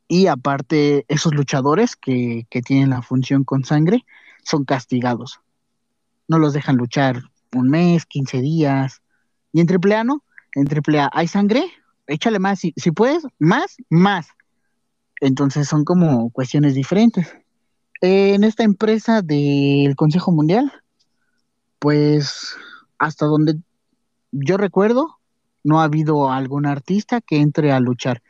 y 0.08 0.28
aparte 0.28 1.06
esos 1.08 1.34
luchadores 1.34 1.96
que, 1.96 2.46
tienen 2.66 2.90
la 2.90 3.02
función 3.02 3.44
con 3.44 3.64
sangre 3.64 4.06
son 4.44 4.66
castigados. 4.66 5.40
No 6.28 6.40
los 6.40 6.54
dejan 6.54 6.78
luchar 6.78 7.24
un 7.54 7.70
mes, 7.70 8.06
15 8.06 8.42
días. 8.42 9.02
Y 9.52 9.62
en 9.62 9.68
AAA 9.70 10.04
no, 10.04 10.24
en 10.54 10.68
AAA 10.68 11.10
hay 11.12 11.28
sangre, 11.28 11.66
échale 12.08 12.40
más, 12.40 12.60
si, 12.60 12.74
si 12.78 12.92
puedes, 12.92 13.24
más, 13.40 13.78
más. 13.90 14.28
Entonces 15.22 15.68
son 15.68 15.86
como 15.86 16.30
cuestiones 16.30 16.76
diferentes. 16.76 17.34
En 18.02 18.44
esta 18.44 18.64
empresa 18.64 19.22
del 19.22 19.96
Consejo 19.96 20.32
Mundial, 20.32 20.72
pues 21.80 22.56
hasta 23.00 23.26
donde 23.26 23.56
yo 24.32 24.58
recuerdo, 24.58 25.18
no 25.64 25.82
ha 25.82 25.86
habido 25.86 26.32
algún 26.32 26.66
artista 26.66 27.22
que 27.22 27.38
entre 27.38 27.72
a 27.72 27.80
luchar 27.80 28.22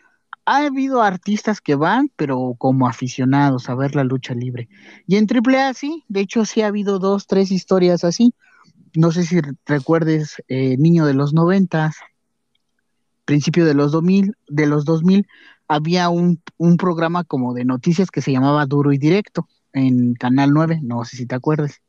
ha 0.45 0.65
habido 0.65 1.01
artistas 1.01 1.59
que 1.61 1.75
van, 1.75 2.11
pero 2.15 2.55
como 2.57 2.87
aficionados 2.87 3.69
a 3.69 3.75
ver 3.75 3.95
la 3.95 4.03
lucha 4.03 4.33
libre. 4.33 4.69
Y 5.07 5.15
en 5.17 5.27
AAA 5.27 5.73
sí, 5.73 6.03
de 6.07 6.21
hecho 6.21 6.45
sí 6.45 6.61
ha 6.61 6.67
habido 6.67 6.99
dos, 6.99 7.27
tres 7.27 7.51
historias 7.51 8.03
así. 8.03 8.33
No 8.95 9.11
sé 9.11 9.23
si 9.23 9.41
recuerdes 9.65 10.41
eh, 10.47 10.77
Niño 10.77 11.05
de 11.05 11.15
los 11.15 11.33
noventas, 11.33 11.97
principio 13.25 13.65
de 13.65 13.73
los 13.73 13.91
2000, 13.91 14.37
de 14.47 14.67
los 14.67 14.85
2000 14.85 15.27
había 15.67 16.09
un, 16.09 16.39
programa 16.77 17.23
como 17.23 17.53
de 17.53 17.65
noticias 17.65 18.11
que 18.11 18.21
se 18.21 18.31
llamaba 18.31 18.67
Duro 18.67 18.93
y 18.93 18.99
Directo 18.99 19.47
en 19.73 20.13
Canal 20.13 20.51
9, 20.53 20.79
no 20.83 21.03
sé 21.05 21.17
si 21.17 21.25
te 21.25 21.35
acuerdas. 21.35 21.81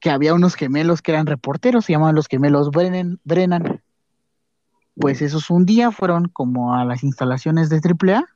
Que 0.00 0.10
había 0.10 0.34
unos 0.34 0.56
gemelos 0.56 1.00
que 1.00 1.12
eran 1.12 1.26
reporteros, 1.26 1.84
se 1.84 1.92
llamaban 1.92 2.16
los 2.16 2.26
gemelos 2.26 2.70
Brennan, 2.70 3.20
Brennan 3.24 3.82
pues 4.98 5.22
esos 5.22 5.50
un 5.50 5.66
día 5.66 5.90
fueron 5.90 6.28
como 6.28 6.74
a 6.74 6.84
las 6.84 7.04
instalaciones 7.04 7.68
de 7.68 7.80
AAA 7.80 8.26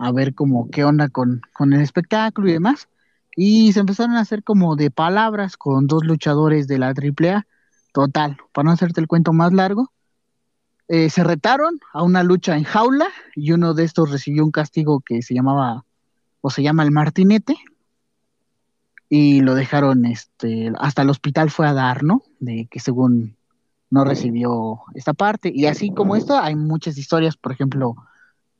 a 0.00 0.12
ver 0.12 0.34
como 0.34 0.70
qué 0.70 0.82
onda 0.82 1.08
con, 1.10 1.42
el 1.60 1.80
espectáculo 1.80 2.48
y 2.48 2.54
demás. 2.54 2.88
Y 3.36 3.72
se 3.74 3.80
empezaron 3.80 4.16
a 4.16 4.20
hacer 4.20 4.42
como 4.42 4.74
de 4.74 4.90
palabras 4.90 5.56
con 5.58 5.86
dos 5.86 6.04
luchadores 6.04 6.66
de 6.66 6.78
la 6.78 6.88
AAA. 6.88 7.46
Total, 7.92 8.38
para 8.52 8.64
no 8.64 8.70
hacerte 8.72 9.00
el 9.00 9.06
cuento 9.06 9.32
más 9.32 9.52
largo, 9.52 9.92
eh, 10.88 11.10
se 11.10 11.22
retaron 11.22 11.78
a 11.92 12.02
una 12.02 12.22
lucha 12.22 12.56
en 12.56 12.64
jaula 12.64 13.08
y 13.36 13.52
uno 13.52 13.74
de 13.74 13.84
estos 13.84 14.10
recibió 14.10 14.44
un 14.44 14.52
castigo 14.52 15.00
que 15.00 15.22
se 15.22 15.34
llamaba 15.34 15.84
o 16.40 16.50
se 16.50 16.62
llama 16.62 16.82
el 16.82 16.92
martinete 16.92 17.56
y 19.08 19.40
lo 19.40 19.54
dejaron 19.54 20.06
este 20.06 20.72
hasta 20.78 21.02
el 21.02 21.10
hospital 21.10 21.50
fue 21.50 21.66
a 21.66 21.74
dar, 21.74 22.04
¿no? 22.04 22.22
De 22.38 22.68
que 22.70 22.80
según 22.80 23.36
no 23.90 24.04
recibió 24.04 24.80
esta 24.94 25.12
parte. 25.12 25.52
Y 25.54 25.66
así 25.66 25.90
como 25.92 26.16
esta, 26.16 26.44
hay 26.44 26.54
muchas 26.54 26.96
historias, 26.96 27.36
por 27.36 27.52
ejemplo, 27.52 27.96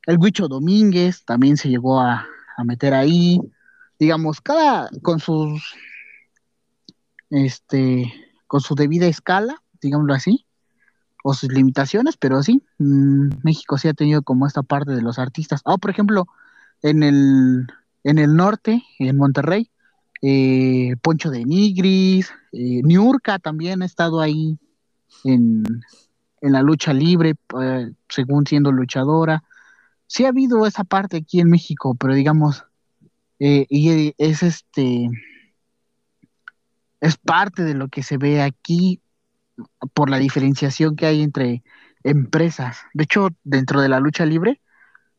el 0.07 0.19
Huicho 0.19 0.49
Domínguez 0.49 1.25
también 1.25 1.57
se 1.57 1.69
llegó 1.69 2.01
a, 2.01 2.27
meter 2.65 2.93
ahí. 2.93 3.41
Digamos, 3.99 4.43
cada 4.43 4.91
con 5.01 5.19
sus 5.19 5.63
este 7.31 8.13
con 8.47 8.61
su 8.61 8.75
debida 8.75 9.07
escala, 9.07 9.63
digámoslo 9.81 10.13
así, 10.13 10.45
o 11.25 11.33
sus 11.33 11.51
limitaciones, 11.51 12.19
pero 12.19 12.43
sí, 12.43 12.63
mm, 12.79 13.29
México 13.43 13.79
sí 13.79 13.89
ha 13.89 13.95
tenido 13.95 14.23
como 14.23 14.47
esta 14.47 14.63
parte 14.63 14.93
de 14.93 15.01
los 15.01 15.19
artistas. 15.19 15.63
Ah, 15.65 15.79
por 15.79 15.91
ejemplo, 15.91 16.27
en 16.83 17.03
el, 17.03 17.67
en 18.05 18.19
el 18.19 18.37
norte, 18.37 18.83
en 18.99 19.17
Monterrey, 19.17 19.71
eh, 20.21 20.97
Poncho 21.01 21.31
de 21.31 21.45
Nigris, 21.45 22.31
eh, 22.53 22.83
Niurka 22.83 23.39
también 23.39 23.81
ha 23.81 23.87
estado 23.87 24.21
ahí 24.21 24.59
en, 25.25 25.65
la 26.41 26.63
lucha 26.63 26.93
libre, 26.93 27.35
eh, 27.63 27.93
según 28.09 28.47
siendo 28.47 28.73
luchadora. 28.73 29.45
Sí 30.07 30.25
ha 30.25 30.29
habido 30.29 30.67
esa 30.67 30.85
parte 30.85 31.19
aquí 31.19 31.41
en 31.41 31.51
México, 31.51 31.95
pero 31.95 32.15
digamos, 32.15 32.65
eh, 33.39 33.67
es 34.19 34.43
este, 34.43 35.11
es 37.01 37.17
parte 37.19 37.63
de 37.63 37.75
lo 37.75 37.89
que 37.89 38.03
se 38.03 38.17
ve 38.17 38.43
aquí 38.43 39.01
por 39.95 40.09
la 40.11 40.19
diferenciación 40.19 40.97
que 40.97 41.07
hay 41.07 41.23
entre 41.23 41.63
empresas. 42.05 42.79
De 42.95 43.05
hecho, 43.05 43.29
dentro 43.45 43.81
de 43.81 43.89
la 43.89 44.01
lucha 44.01 44.25
libre 44.25 44.61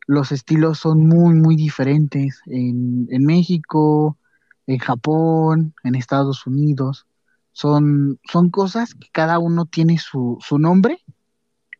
los 0.06 0.32
estilos 0.32 0.78
son 0.78 1.06
muy, 1.06 1.34
muy 1.34 1.56
diferentes 1.56 2.40
en, 2.46 3.06
en 3.10 3.24
México, 3.24 4.18
en 4.66 4.78
Japón, 4.78 5.74
en 5.84 5.94
Estados 5.94 6.46
Unidos. 6.46 7.06
Son, 7.52 8.18
son 8.30 8.50
cosas 8.50 8.94
que 8.94 9.08
cada 9.12 9.38
uno 9.38 9.66
tiene 9.66 9.98
su, 9.98 10.38
su 10.40 10.58
nombre 10.58 11.02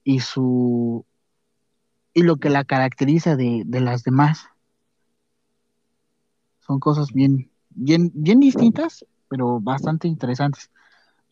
y 0.04 0.20
su 0.20 1.04
y 2.14 2.22
lo 2.22 2.36
que 2.36 2.50
la 2.50 2.64
caracteriza 2.64 3.36
de, 3.36 3.62
de 3.64 3.80
las 3.80 4.04
demás. 4.04 4.46
Son 6.60 6.78
cosas 6.78 7.12
bien, 7.12 7.50
bien, 7.70 8.10
bien 8.14 8.38
distintas, 8.40 9.04
pero 9.28 9.60
bastante 9.60 10.08
interesantes. 10.08 10.70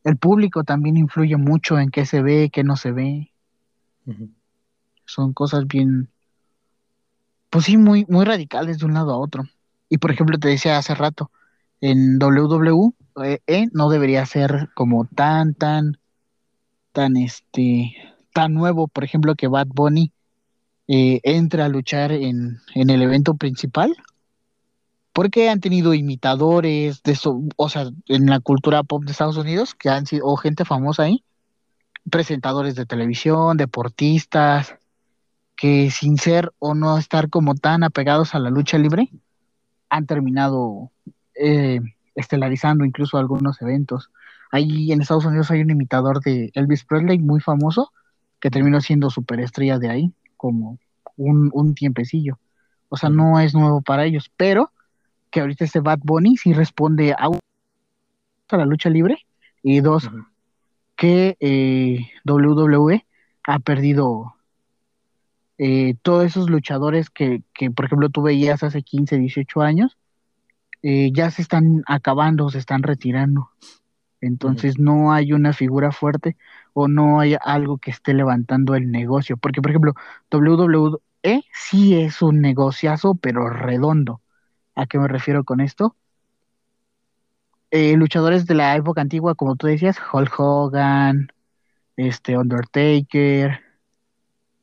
El 0.05 0.17
público 0.17 0.65
también 0.65 0.97
influye 0.97 1.37
mucho 1.37 1.79
en 1.79 1.91
qué 1.91 2.07
se 2.07 2.23
ve, 2.23 2.51
qué 2.53 2.65
no 2.65 2.77
se 2.77 2.93
ve. 2.93 3.33
Son 5.05 5.35
cosas 5.35 5.67
bien, 5.67 6.09
pues 7.51 7.67
sí, 7.67 7.77
muy, 7.77 8.07
muy 8.09 8.25
radicales 8.25 8.79
de 8.79 8.87
un 8.87 8.95
lado 8.95 9.13
a 9.13 9.19
otro. 9.19 9.45
Y 9.89 9.99
por 9.99 10.11
ejemplo, 10.11 10.39
te 10.39 10.49
decía 10.49 10.79
hace 10.79 10.95
rato, 10.95 11.31
en 11.81 12.19
WWE 12.19 12.93
eh, 13.25 13.67
no 13.73 13.91
debería 13.91 14.25
ser 14.27 14.69
como 14.75 15.05
tan, 15.07 15.55
tan, 15.55 15.99
tan, 16.93 17.17
este, 17.17 17.95
tan 18.33 18.55
nuevo, 18.55 18.89
por 18.89 19.05
ejemplo, 19.05 19.35
que 19.35 19.49
Bad 19.49 19.69
Bunny 19.69 20.13
eh, 20.89 21.21
entre 21.23 21.63
a 21.63 21.69
luchar 21.69 22.13
en, 22.13 22.59
en, 22.75 22.91
el 22.91 23.03
evento 23.03 23.35
principal, 23.35 23.97
porque 25.13 25.49
han 25.49 25.61
tenido 25.61 25.95
imitadores 25.95 27.03
de 27.03 27.13
eso, 27.13 27.43
o 27.57 27.69
sea, 27.69 27.91
en 28.07 28.27
la 28.27 28.41
cultura 28.41 28.83
pop 28.83 29.05
de 29.05 29.13
Estados 29.13 29.37
Unidos, 29.37 29.75
que 29.75 29.89
han 29.89 30.07
sido, 30.07 30.27
o 30.27 30.37
gente 30.37 30.65
famosa 30.65 31.05
ahí, 31.05 31.25
presentadores 32.11 32.75
de 32.75 32.87
televisión, 32.87 33.57
deportistas, 33.57 34.75
que 35.57 35.91
sin 35.91 36.17
ser 36.17 36.53
o 36.59 36.75
no 36.75 36.99
estar 36.99 37.29
como 37.29 37.55
tan 37.55 37.83
apegados 37.85 38.35
a 38.35 38.39
la 38.39 38.51
lucha 38.51 38.79
libre, 38.79 39.11
han 39.91 40.07
terminado 40.07 40.91
eh, 41.35 41.81
estelarizando 42.21 42.85
incluso 42.85 43.19
algunos 43.19 43.61
eventos. 43.63 44.11
Ahí 44.51 44.93
en 44.93 45.01
Estados 45.01 45.25
Unidos 45.25 45.51
hay 45.51 45.61
un 45.63 45.71
imitador 45.71 46.21
de 46.21 46.51
Elvis 46.55 46.85
Presley 46.85 47.19
muy 47.19 47.41
famoso 47.41 47.93
que 48.41 48.51
terminó 48.51 48.81
siendo 48.81 49.11
superestrella 49.11 49.79
de 49.79 49.91
ahí, 49.91 50.13
como 50.37 50.79
un, 51.17 51.51
un 51.53 51.75
tiempecillo. 51.75 52.39
O 52.89 52.97
sea, 52.97 53.11
no 53.11 53.39
es 53.39 53.55
nuevo 53.55 53.83
para 53.83 54.05
ellos, 54.05 54.31
pero 54.37 54.73
que 55.31 55.41
ahorita 55.41 55.65
este 55.65 55.81
Bad 55.81 56.01
Bunny 56.03 56.37
sí 56.37 56.53
responde 56.53 57.13
a, 57.13 57.29
a 58.49 58.57
la 58.57 58.67
lucha 58.67 58.91
libre 58.91 59.27
y 59.63 59.81
dos, 59.81 60.11
que 60.97 61.37
eh, 61.41 62.11
WWE 62.25 63.07
ha 63.45 63.59
perdido 63.61 64.35
eh, 65.59 65.95
todos 66.03 66.25
esos 66.25 66.51
luchadores 66.51 67.11
que, 67.11 67.43
que, 67.55 67.71
por 67.71 67.85
ejemplo, 67.85 68.09
tú 68.09 68.23
veías 68.23 68.63
hace 68.63 68.83
15, 68.83 69.19
18 69.19 69.61
años, 69.61 69.97
eh, 70.83 71.11
ya 71.13 71.31
se 71.31 71.43
están 71.43 71.83
acabando, 71.87 72.51
se 72.51 72.59
están 72.59 72.83
retirando. 72.83 73.51
Entonces 74.21 74.79
no 74.79 75.13
hay 75.13 75.33
una 75.33 75.53
figura 75.53 75.93
fuerte 75.93 76.37
o 76.75 76.89
no 76.89 77.21
hay 77.21 77.37
algo 77.41 77.79
que 77.79 77.91
esté 77.91 78.13
levantando 78.15 78.75
el 78.75 78.91
negocio. 78.91 79.37
Porque, 79.37 79.63
por 79.63 79.71
ejemplo, 79.71 79.95
WWE 80.31 81.01
sí 81.55 81.99
es 82.01 82.21
un 82.23 82.41
negociazo, 82.41 83.15
pero 83.15 83.49
redondo. 83.49 84.21
¿A 84.75 84.87
qué 84.87 84.99
me 84.99 85.09
refiero 85.09 85.45
con 85.45 85.61
esto? 85.61 85.97
Eh, 87.71 87.97
luchadores 87.97 88.47
de 88.47 88.55
la 88.55 88.77
época 88.77 89.01
antigua, 89.01 89.35
como 89.35 89.57
tú 89.57 89.69
decías, 89.69 89.97
Hulk 90.13 90.35
Hogan, 90.39 91.33
este 91.97 92.37
Undertaker, 92.37 93.61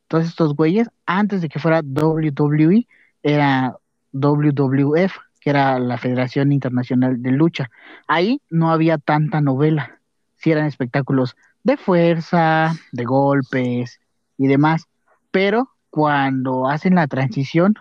todos 0.07 0.25
estos 0.25 0.55
güeyes, 0.55 0.89
antes 1.05 1.41
de 1.41 1.49
que 1.49 1.59
fuera 1.59 1.81
WWE, 1.81 2.87
era 3.23 3.77
WWF, 4.11 5.13
que 5.47 5.51
era 5.51 5.79
la 5.79 5.97
Federación 5.97 6.51
Internacional 6.51 7.23
de 7.23 7.31
Lucha. 7.31 7.69
Ahí 8.05 8.41
no 8.49 8.69
había 8.69 8.97
tanta 8.97 9.39
novela, 9.39 10.01
si 10.35 10.51
eran 10.51 10.65
espectáculos 10.65 11.37
de 11.63 11.77
fuerza, 11.77 12.73
de 12.91 13.05
golpes 13.05 14.01
y 14.37 14.47
demás, 14.47 14.87
pero 15.31 15.69
cuando 15.89 16.67
hacen 16.67 16.95
la 16.95 17.07
transición 17.07 17.75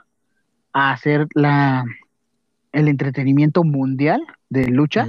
a 0.73 0.93
hacer 0.93 1.27
la 1.35 1.85
el 2.71 2.87
entretenimiento 2.87 3.65
mundial 3.65 4.23
de 4.49 4.69
lucha, 4.69 5.09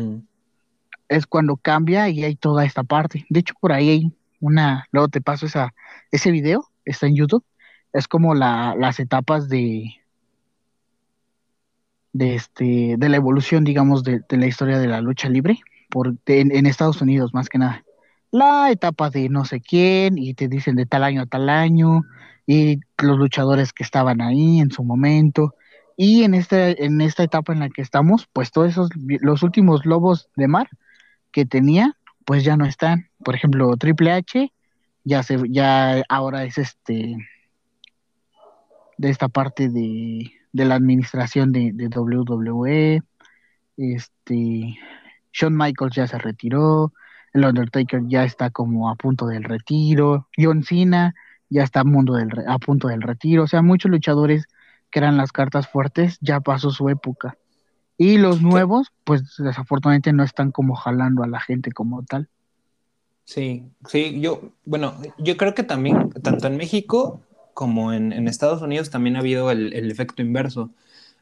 es 1.10 1.28
cuando 1.28 1.58
cambia 1.58 2.10
y 2.10 2.24
hay 2.24 2.36
toda 2.36 2.66
esta 2.66 2.84
parte. 2.84 3.28
De 3.30 3.42
hecho, 3.42 3.54
por 3.62 3.72
ahí 3.72 3.90
hay 3.92 4.12
una, 4.40 4.88
luego 4.92 5.10
te 5.10 5.22
paso 5.22 5.46
esa, 5.46 5.76
ese 6.10 6.32
video, 6.32 6.66
está 6.86 7.06
en 7.06 7.18
YouTube, 7.18 7.46
es 7.94 8.08
como 8.08 8.34
la, 8.34 8.74
las 8.76 9.00
etapas 9.00 9.48
de, 9.48 9.94
de, 12.14 12.36
este, 12.36 12.96
de 12.98 13.10
la 13.10 13.18
evolución, 13.18 13.64
digamos, 13.64 14.04
de, 14.04 14.22
la 14.30 14.48
historia 14.48 14.80
de 14.80 14.88
la 14.88 15.02
lucha 15.02 15.30
libre 15.30 15.60
por, 15.90 16.16
en, 16.26 16.66
Estados 16.66 17.02
Unidos, 17.02 17.34
más 17.34 17.50
que 17.50 17.58
nada. 17.58 17.84
La 18.32 18.72
etapa 18.72 19.10
de 19.10 19.30
no 19.30 19.46
sé 19.46 19.62
quién, 19.62 20.18
y 20.18 20.34
te 20.34 20.48
dicen 20.48 20.76
de 20.76 20.86
tal 20.86 21.04
año 21.04 21.22
a 21.22 21.26
tal 21.26 21.50
año, 21.50 22.04
y 22.46 22.80
los 23.02 23.18
luchadores 23.18 23.74
que 23.74 23.84
estaban 23.84 24.22
ahí 24.22 24.60
en 24.60 24.72
su 24.72 24.84
momento. 24.84 25.56
Y 25.96 26.24
en, 26.24 26.34
este, 26.34 26.84
en 26.86 27.02
esta 27.02 27.24
etapa 27.24 27.54
en 27.54 27.60
la 27.60 27.70
que 27.70 27.82
estamos, 27.82 28.28
pues 28.32 28.52
todos 28.52 28.70
esos, 28.70 28.90
los 28.96 29.44
últimos 29.44 29.86
lobos 29.86 30.30
de 30.36 30.48
mar 30.48 30.70
que 31.32 31.46
tenía, 31.46 31.98
pues 32.26 32.44
ya 32.44 32.58
no 32.58 32.66
están. 32.66 33.10
Por 33.24 33.36
ejemplo, 33.36 33.76
Triple 33.78 34.12
H, 34.12 34.52
ya 35.04 35.24
se, 35.24 35.38
ya 35.50 36.04
ahora 36.10 36.44
es 36.44 36.58
este, 36.58 37.16
de 38.98 39.10
esta 39.10 39.30
parte 39.30 39.70
de, 39.70 40.32
de 40.58 40.66
la 40.66 40.76
administración 40.76 41.52
de, 41.52 41.72
de, 41.72 41.88
WWE. 41.88 43.04
Este, 43.78 44.76
Shawn 45.32 45.56
Michaels 45.56 45.96
ya 45.96 46.08
se 46.08 46.18
retiró, 46.18 46.94
el 47.32 47.46
Undertaker 47.46 48.02
ya 48.08 48.24
está 48.24 48.50
como 48.50 48.90
a 48.90 48.96
punto 48.96 49.28
del 49.28 49.44
retiro, 49.44 50.28
John 50.36 50.64
Cena 50.64 51.14
ya 51.50 51.62
está 51.62 51.82
a, 51.82 51.84
mundo 51.84 52.16
del, 52.16 52.30
a 52.48 52.58
punto 52.58 52.88
del 52.88 53.04
retiro, 53.04 53.44
o 53.44 53.48
sea, 53.48 53.62
muchos 53.62 53.92
luchadores 53.92 54.48
que 54.90 55.00
eran 55.00 55.16
las 55.16 55.32
cartas 55.32 55.68
fuertes 55.68 56.18
ya 56.22 56.40
pasó 56.40 56.72
su 56.72 56.90
época. 56.90 57.38
Y 58.00 58.18
los 58.18 58.42
nuevos, 58.42 58.92
pues 59.04 59.38
desafortunadamente 59.38 60.12
no 60.12 60.24
están 60.24 60.52
como 60.52 60.76
jalando 60.76 61.24
a 61.24 61.28
la 61.28 61.40
gente 61.40 61.72
como 61.72 62.04
tal. 62.04 62.30
Sí, 63.26 63.70
sí, 63.88 64.20
yo, 64.22 64.54
bueno, 64.66 64.96
yo 65.20 65.38
creo 65.38 65.54
que 65.54 65.64
también, 65.64 66.10
tanto 66.24 66.48
en 66.48 66.58
México 66.58 67.22
como 67.58 67.92
en, 67.92 68.28
Estados 68.28 68.62
Unidos 68.62 68.92
también 68.92 69.16
ha 69.16 69.20
habido 69.20 69.50
el, 69.50 69.74
efecto 69.90 70.22
inverso. 70.22 70.76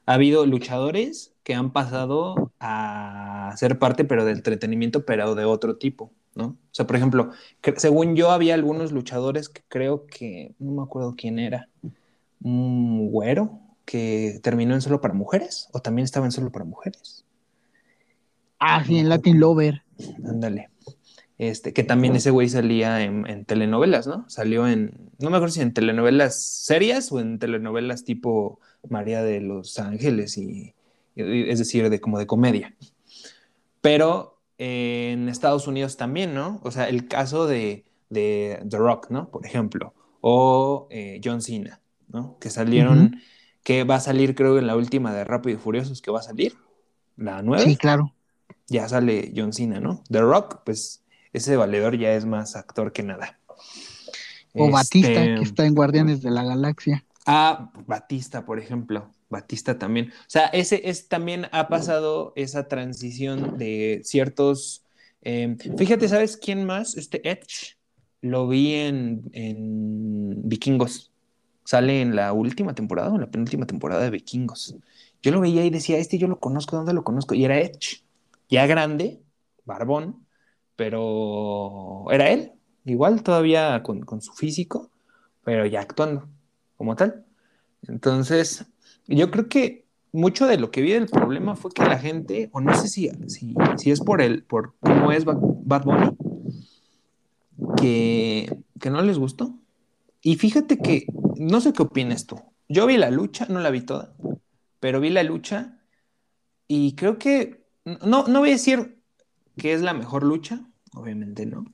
Ha 0.06 0.15
habido 0.15 0.45
luchadores 0.45 1.34
que 1.43 1.56
han 1.56 1.71
pasado 1.71 2.52
a 2.60 3.54
ser 3.56 3.80
parte, 3.80 4.04
pero 4.04 4.26
del 4.26 4.36
entretenimiento, 4.36 5.06
pero 5.06 5.34
de 5.34 5.45
otro 5.45 5.78
tipo, 5.78 6.12
¿no? 6.36 6.48
O 6.48 6.58
sea, 6.71 6.86
por 6.86 6.98
ejemplo, 6.98 7.32
según 7.78 8.17
yo 8.17 8.32
había 8.32 8.54
algunos 8.54 8.91
luchadores 8.91 9.48
que 9.48 9.62
creo 9.69 10.08
que, 10.08 10.54
no 10.60 10.74
me 10.74 10.84
acuerdo 10.84 11.15
quién 11.17 11.39
era, 11.39 11.69
un 12.41 13.10
güero 13.12 13.62
que 13.86 14.41
terminó 14.43 14.74
en 14.74 14.82
solo 14.82 15.00
para 15.00 15.13
mujeres, 15.13 15.69
o 15.71 15.80
también 15.80 16.04
estaba 16.04 16.26
en 16.26 16.34
solo 16.34 16.52
para 16.52 16.65
mujeres. 16.65 17.24
Ah, 18.60 18.84
sí, 18.84 18.98
en 18.98 19.08
Latin 19.08 19.39
Lover. 19.39 19.84
Ándale. 20.26 20.69
Este, 21.38 21.74
que 21.74 21.84
también 21.84 22.15
ese 22.15 22.32
güey 22.32 22.48
salía 22.48 23.04
en, 23.04 23.43
telenovelas, 23.45 24.08
¿no? 24.08 24.28
Salió 24.30 24.67
en, 24.67 25.12
no 25.19 25.30
me 25.30 25.38
acuerdo 25.38 25.54
si 25.54 25.62
en 25.62 25.74
telenovelas 25.74 26.41
serias 26.41 27.12
o 27.12 27.19
en 27.19 27.39
telenovelas 27.39 28.06
tipo 28.06 28.60
María 28.89 29.21
de 29.21 29.41
los 29.41 29.78
Ángeles 29.78 30.38
y, 30.38 30.74
es 31.15 31.60
decir, 31.60 31.89
de 31.89 32.00
como 32.00 32.19
de 32.19 32.28
comedia. 32.28 32.74
Pero 33.82 34.39
en 34.58 35.28
Estados 35.28 35.67
Unidos 35.67 35.98
también, 35.98 36.34
¿no? 36.34 36.62
O 36.63 36.71
sea, 36.71 36.88
el 36.88 37.10
caso 37.10 37.48
de, 37.48 37.84
The 38.13 38.60
Rock, 38.71 39.10
¿no? 39.10 39.30
Por 39.30 39.45
ejemplo, 39.45 39.93
o 40.21 40.88
eh, 40.89 41.19
John 41.21 41.41
Cena, 41.41 41.82
¿no? 42.08 42.38
Que 42.39 42.50
salieron, 42.50 43.19
que 43.63 43.84
va 43.84 43.95
a 43.95 44.00
salir 44.00 44.36
creo 44.36 44.58
en 44.58 44.67
la 44.67 44.78
última 44.78 45.13
de 45.13 45.26
Rápido 45.26 45.58
y 45.58 45.62
Furiosos 45.62 46.02
que 46.02 46.12
va 46.12 46.19
a 46.19 46.24
salir, 46.24 46.56
la 47.17 47.41
nueva. 47.41 47.65
Sí, 47.65 47.76
claro. 47.76 48.13
Ya 48.67 48.88
sale 48.88 49.34
John 49.36 49.52
Cena, 49.52 49.82
¿no? 49.82 50.02
The 50.10 50.21
Rock, 50.21 50.62
pues 50.63 51.04
ese 51.36 51.58
valedor 51.58 51.98
ya 51.98 52.13
es 52.13 52.26
más 52.26 52.56
actor 52.56 52.91
que 52.91 53.04
nada. 53.04 53.39
O 54.54 54.71
Batista, 54.71 55.10
que 55.10 55.34
este, 55.34 55.43
está 55.43 55.65
en 55.65 55.76
Guardianes 55.76 56.21
de 56.21 56.32
la 56.32 56.43
Galaxia. 56.43 57.04
Ah, 57.26 57.71
Batista, 57.86 58.45
por 58.45 58.60
ejemplo. 58.60 59.12
Batista 59.30 59.78
también. 59.78 60.12
O 60.21 60.30
sea, 60.30 60.45
ese 60.48 60.88
es 60.89 61.08
también 61.08 61.48
ha 61.52 61.67
pasado 61.67 62.32
esa 62.36 62.67
transición 62.67 63.58
de 63.58 64.02
ciertos. 64.04 64.86
Em, 65.21 65.58
fíjate, 65.58 66.08
¿sabes 66.08 66.38
quién 66.38 66.63
más? 66.63 66.95
Este 66.95 67.28
Edge 67.28 67.76
lo 68.21 68.48
vi 68.48 68.74
en, 68.76 69.30
en, 69.34 70.48
Vikingos. 70.48 71.12
Sale 71.65 72.02
en 72.02 72.15
la 72.15 72.32
última 72.32 72.76
temporada 72.76 73.10
o 73.10 73.15
en 73.15 73.21
la 73.21 73.32
penúltima 73.32 73.65
temporada 73.65 74.04
de 74.04 74.12
Vikingos. 74.12 74.76
Yo 75.21 75.32
lo 75.32 75.41
veía 75.41 75.65
y 75.65 75.69
decía, 75.71 75.98
este 75.98 76.17
yo 76.17 76.28
lo 76.28 76.39
conozco, 76.39 76.76
¿dónde 76.78 76.93
lo 76.93 77.04
conozco? 77.04 77.34
Y 77.34 77.43
era 77.43 77.60
Edge. 77.60 78.04
Ya 78.48 78.67
grande, 78.67 79.19
barbón, 79.65 80.24
pero 80.75 82.05
era 82.11 82.29
él, 82.29 82.51
igual 82.85 83.23
todavía 83.23 83.81
con, 83.83 84.21
su 84.21 84.33
físico, 84.33 84.91
pero 85.43 85.65
ya 85.65 85.81
actuando 85.81 86.27
como 86.77 86.95
tal. 86.95 87.25
Entonces, 87.88 88.65
yo 89.07 89.31
creo 89.31 89.47
que 89.47 89.85
mucho 90.11 90.47
de 90.47 90.57
lo 90.57 90.71
que 90.71 90.81
vi 90.81 90.91
del 90.91 91.07
problema 91.07 91.55
fue 91.55 91.71
que 91.71 91.83
la 91.83 91.99
gente, 91.99 92.49
o 92.53 92.61
no 92.61 92.73
sé 92.75 92.88
si, 92.88 93.09
si, 93.27 93.91
es 93.91 94.01
por 94.01 94.21
el, 94.21 94.43
por 94.43 94.75
cómo 94.79 95.11
es 95.11 95.25
Bad 95.25 95.83
Bunny, 95.83 96.17
que, 97.77 98.57
que 98.79 98.89
no 98.89 99.01
les 99.01 99.17
gustó. 99.17 99.53
Y 100.21 100.38
fíjate 100.38 100.79
que, 100.79 101.05
no 101.38 101.61
sé 101.61 101.73
qué 101.73 101.83
opinas 101.83 102.25
tú. 102.25 102.41
Yo 102.67 102.88
vi 102.88 102.97
la 102.97 103.11
lucha, 103.11 103.45
no 103.49 103.59
la 103.59 103.69
vi 103.69 103.81
toda, 103.81 104.15
pero 104.79 104.99
vi 104.99 105.09
la 105.09 105.23
lucha 105.23 105.77
y 106.67 106.95
creo 106.95 107.19
que, 107.19 107.63
no, 108.03 108.27
no 108.27 108.39
voy 108.39 108.49
a 108.49 108.53
decir 108.53 108.94
que 109.58 109.74
es 109.74 109.82
la 109.82 109.94
mejor 109.94 110.24
lucha, 110.24 110.62
obviamente 110.94 111.46
no, 111.46 111.65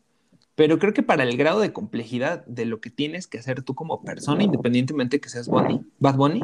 pero 0.56 0.80
creo 0.80 0.94
que 0.94 1.04
para 1.04 1.24
el 1.24 1.38
grado 1.38 1.60
de 1.60 1.74
complejidad 1.74 2.46
de 2.46 2.65
lo 2.65 2.82
que 2.82 2.89
tienes 2.89 3.28
que 3.28 3.39
hacer 3.39 3.63
tú 3.63 3.74
como 3.74 4.04
persona, 4.04 4.44
independientemente 4.44 5.20
que 5.20 5.30
seas 5.30 5.48
Bunny, 5.48 5.82
Bad 6.00 6.15
Bunny, 6.15 6.41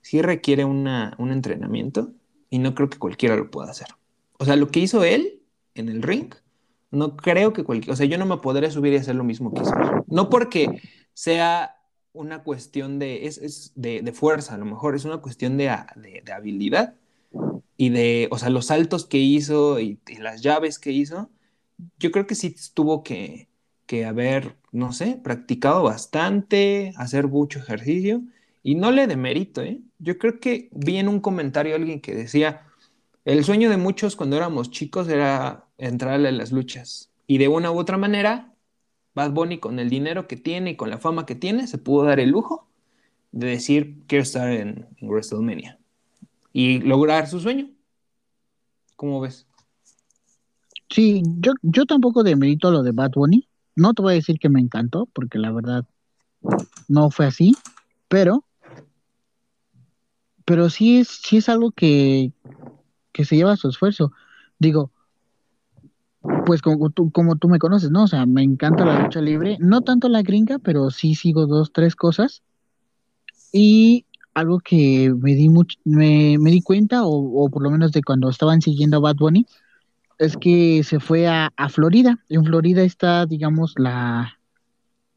sí 0.00 0.20
requiere 0.20 0.64
una, 0.64 1.14
un 1.18 1.30
entrenamiento 1.30 2.12
y 2.50 2.58
no 2.58 2.74
creo 2.74 2.90
que 2.90 2.98
cualquiera 2.98 3.36
lo 3.36 3.50
pueda 3.50 3.70
hacer. 3.70 3.88
O 4.38 4.44
sea, 4.44 4.56
lo 4.56 4.68
que 4.68 4.80
hizo 4.80 5.04
él 5.04 5.40
en 5.74 5.88
el 5.88 6.02
ring, 6.02 6.34
no 6.90 7.16
creo 7.16 7.52
que 7.52 7.64
cualquiera, 7.64 7.94
o 7.94 7.96
sea, 7.96 8.06
yo 8.06 8.18
no 8.18 8.26
me 8.26 8.36
podré 8.38 8.70
subir 8.70 8.92
y 8.92 8.96
hacer 8.96 9.14
lo 9.14 9.24
mismo 9.24 9.52
que 9.52 9.62
hizo. 9.62 9.74
No 10.08 10.28
porque 10.28 10.80
sea 11.14 11.76
una 12.12 12.42
cuestión 12.42 12.98
de, 12.98 13.26
es, 13.26 13.72
de, 13.74 14.12
fuerza, 14.12 14.54
a 14.54 14.58
lo 14.58 14.64
mejor 14.64 14.94
es 14.94 15.04
una 15.04 15.18
cuestión 15.18 15.56
de, 15.56 15.70
habilidad 15.70 16.94
y 17.76 17.90
de, 17.90 18.28
o 18.30 18.38
sea, 18.38 18.50
los 18.50 18.66
saltos 18.66 19.06
que 19.06 19.18
hizo 19.18 19.80
y, 19.80 20.00
las 20.18 20.42
llaves 20.42 20.78
que 20.78 20.92
hizo, 20.92 21.30
yo 21.98 22.10
creo 22.12 22.26
que 22.26 22.34
sí 22.34 22.54
tuvo 22.74 23.02
que, 23.02 23.48
que 23.86 24.04
haber, 24.04 24.56
no 24.72 24.92
sé, 24.92 25.20
practicado 25.22 25.82
bastante, 25.82 26.92
hacer 26.96 27.28
mucho 27.28 27.58
ejercicio 27.58 28.22
y 28.62 28.76
no 28.76 28.90
le 28.90 29.06
demerito, 29.06 29.62
¿eh? 29.62 29.80
Yo 29.98 30.18
creo 30.18 30.40
que 30.40 30.70
vi 30.72 30.96
en 30.98 31.08
un 31.08 31.20
comentario 31.20 31.74
alguien 31.74 32.00
que 32.00 32.14
decía, 32.14 32.66
el 33.24 33.44
sueño 33.44 33.70
de 33.70 33.76
muchos 33.76 34.16
cuando 34.16 34.36
éramos 34.36 34.70
chicos 34.70 35.08
era 35.08 35.66
entrarle 35.78 36.28
a 36.28 36.32
las 36.32 36.52
luchas 36.52 37.10
y 37.26 37.38
de 37.38 37.48
una 37.48 37.72
u 37.72 37.78
otra 37.78 37.96
manera 37.98 38.54
Bad 39.14 39.32
Bunny 39.32 39.58
con 39.58 39.78
el 39.78 39.90
dinero 39.90 40.26
que 40.28 40.36
tiene 40.36 40.72
y 40.72 40.76
con 40.76 40.90
la 40.90 40.98
fama 40.98 41.26
que 41.26 41.34
tiene, 41.34 41.66
se 41.66 41.78
pudo 41.78 42.04
dar 42.04 42.20
el 42.20 42.30
lujo 42.30 42.68
de 43.32 43.48
decir, 43.48 44.02
quiero 44.06 44.22
estar 44.22 44.50
en, 44.50 44.86
WrestleMania 45.00 45.78
y 46.54 46.78
lograr 46.78 47.26
su 47.26 47.40
sueño. 47.40 47.68
¿Cómo 48.96 49.20
ves? 49.20 49.46
Sí, 50.88 51.22
yo, 51.40 51.52
yo 51.62 51.84
tampoco 51.84 52.22
demerito 52.22 52.70
lo 52.70 52.84
de 52.84 52.92
Bad 52.92 53.10
Bunny. 53.16 53.48
No 53.74 53.92
te 53.92 54.02
voy 54.02 54.12
a 54.12 54.14
decir 54.14 54.38
que 54.38 54.48
me 54.48 54.60
encantó, 54.60 55.06
porque 55.12 55.38
la 55.38 55.50
verdad 55.50 55.84
no 56.86 57.10
fue 57.10 57.26
así, 57.26 57.56
pero, 58.06 58.44
pero 60.44 60.70
sí 60.70 61.00
es, 61.00 61.08
sí 61.08 61.38
es 61.38 61.48
algo 61.48 61.72
que, 61.72 62.32
que 63.12 63.24
se 63.24 63.34
lleva 63.34 63.56
su 63.56 63.68
esfuerzo. 63.68 64.12
Digo, 64.60 64.92
pues 66.46 66.62
como 66.62 66.90
tú, 66.90 67.10
como 67.10 67.34
tú 67.34 67.48
me 67.48 67.58
conoces, 67.58 67.90
¿no? 67.90 68.04
O 68.04 68.08
sea, 68.08 68.26
me 68.26 68.44
encanta 68.44 68.84
la 68.84 69.02
lucha 69.02 69.20
libre, 69.20 69.56
no 69.58 69.80
tanto 69.80 70.08
la 70.08 70.22
gringa, 70.22 70.60
pero 70.60 70.90
sí 70.90 71.16
sigo 71.16 71.46
dos, 71.46 71.72
tres 71.72 71.96
cosas. 71.96 72.44
Y 73.52 74.06
algo 74.34 74.60
que 74.60 75.12
me 75.16 75.34
di 75.34 75.48
mucho, 75.48 75.78
me, 75.84 76.36
di 76.38 76.60
cuenta, 76.60 77.02
o, 77.04 77.48
por 77.50 77.62
lo 77.62 77.70
menos 77.70 77.92
de 77.92 78.02
cuando 78.02 78.28
estaban 78.28 78.60
siguiendo 78.60 78.98
a 78.98 79.00
Bad 79.00 79.16
Bunny, 79.16 79.46
es 80.18 80.36
que 80.36 80.82
se 80.84 81.00
fue 81.00 81.26
a, 81.28 81.50
Florida. 81.70 82.18
En 82.28 82.44
Florida 82.44 82.82
está, 82.82 83.26
digamos, 83.26 83.74
la 83.78 84.38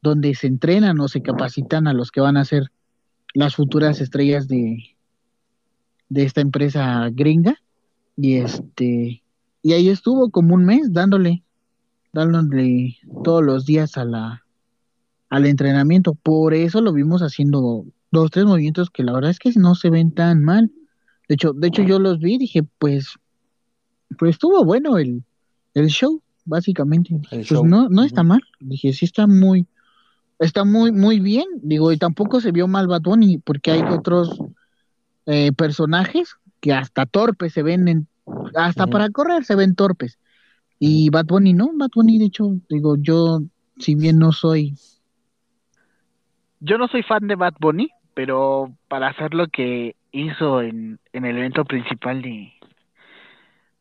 donde 0.00 0.34
se 0.34 0.46
entrenan 0.46 1.00
o 1.00 1.08
se 1.08 1.22
capacitan 1.22 1.88
a 1.88 1.92
los 1.92 2.10
que 2.10 2.20
van 2.20 2.36
a 2.36 2.44
ser 2.44 2.70
las 3.34 3.56
futuras 3.56 4.00
estrellas 4.00 4.48
de, 4.48 4.96
de 6.08 6.22
esta 6.22 6.40
empresa 6.40 7.08
gringa. 7.12 7.56
Y 8.16 8.36
este 8.36 9.22
y 9.62 9.72
ahí 9.72 9.88
estuvo 9.88 10.30
como 10.30 10.54
un 10.54 10.64
mes 10.64 10.92
dándole, 10.92 11.42
dándole 12.12 12.96
todos 13.24 13.44
los 13.44 13.66
días 13.66 13.96
a 13.96 14.04
la, 14.04 14.44
al 15.28 15.46
entrenamiento. 15.46 16.14
Por 16.14 16.54
eso 16.54 16.80
lo 16.80 16.92
vimos 16.92 17.22
haciendo 17.22 17.84
dos, 18.10 18.30
tres 18.30 18.44
movimientos 18.46 18.90
que 18.90 19.02
la 19.02 19.12
verdad 19.12 19.30
es 19.30 19.38
que 19.38 19.52
no 19.56 19.74
se 19.74 19.90
ven 19.90 20.12
tan 20.12 20.42
mal. 20.42 20.70
De 21.28 21.34
hecho, 21.34 21.52
de 21.52 21.68
hecho 21.68 21.82
yo 21.82 21.98
los 21.98 22.18
vi 22.20 22.34
y 22.34 22.38
dije, 22.38 22.62
pues, 22.78 23.14
pues 24.18 24.30
estuvo 24.30 24.64
bueno 24.64 24.98
el, 24.98 25.22
el 25.74 25.88
show, 25.88 26.22
básicamente. 26.44 27.14
pues 27.30 27.52
no, 27.52 27.88
no 27.88 28.02
está 28.02 28.22
mal. 28.22 28.40
Dije, 28.60 28.92
sí 28.92 29.04
está 29.04 29.26
muy, 29.26 29.66
está 30.38 30.64
muy, 30.64 30.92
muy 30.92 31.20
bien. 31.20 31.46
Digo, 31.62 31.92
y 31.92 31.98
tampoco 31.98 32.40
se 32.40 32.52
vio 32.52 32.66
mal 32.66 32.86
Bad 32.86 33.02
porque 33.44 33.72
hay 33.72 33.82
otros 33.82 34.38
eh, 35.26 35.52
personajes 35.52 36.36
que 36.60 36.72
hasta 36.72 37.06
torpes 37.06 37.52
se 37.52 37.62
ven 37.62 37.88
en 37.88 38.08
hasta 38.54 38.86
para 38.86 39.10
correr 39.10 39.44
se 39.44 39.54
ven 39.54 39.74
torpes. 39.74 40.18
Y 40.78 41.10
Bad 41.10 41.26
Bunny 41.26 41.54
no, 41.54 41.70
Bad 41.74 41.90
Bunny 41.94 42.18
de 42.18 42.26
hecho, 42.26 42.56
digo, 42.68 42.96
yo 42.96 43.40
si 43.78 43.94
bien 43.94 44.18
no 44.18 44.32
soy... 44.32 44.74
Yo 46.60 46.76
no 46.76 46.88
soy 46.88 47.02
fan 47.02 47.26
de 47.28 47.36
Bad 47.36 47.54
Bunny, 47.60 47.88
pero 48.18 48.72
para 48.88 49.06
hacer 49.06 49.32
lo 49.32 49.46
que 49.46 49.94
hizo 50.10 50.60
en, 50.60 50.98
en 51.12 51.24
el 51.24 51.38
evento 51.38 51.64
principal 51.64 52.20
de, 52.20 52.52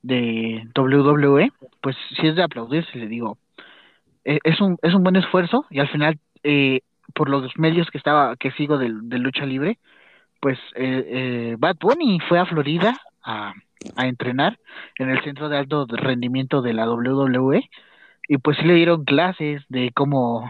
de 0.04 0.68
WWE, 0.78 1.52
pues 1.82 1.96
si 2.16 2.28
es 2.28 2.36
de 2.36 2.44
aplaudirse, 2.44 3.00
le 3.00 3.08
digo, 3.08 3.40
e, 4.24 4.38
es 4.44 4.62
un, 4.62 4.78
es 4.84 4.94
un 4.94 5.02
buen 5.02 5.16
esfuerzo 5.16 5.66
y 5.72 5.80
al 5.80 5.88
final, 5.88 6.20
eh, 6.44 6.82
por 7.16 7.30
los 7.30 7.52
medios 7.58 7.90
que 7.90 7.98
estaba 7.98 8.36
que 8.36 8.52
sigo 8.52 8.78
de, 8.78 8.90
lucha 8.90 9.44
libre, 9.44 9.80
pues 10.40 10.60
eh, 10.76 11.04
eh, 11.08 11.56
Bad 11.58 11.78
Bunny 11.82 12.20
fue 12.30 12.38
a 12.38 12.46
Florida 12.46 12.96
a, 13.24 13.56
a 13.96 14.06
entrenar 14.06 14.60
en 15.00 15.10
el 15.10 15.24
centro 15.24 15.50
de 15.50 15.58
alto 15.58 15.88
rendimiento 15.90 16.62
de 16.62 16.74
la 16.74 16.88
WWE 16.88 17.68
y 18.28 18.38
pues 18.38 18.56
sí 18.58 18.66
le 18.66 18.76
dieron 18.76 19.04
clases 19.04 19.64
de 19.70 19.90
cómo 19.96 20.48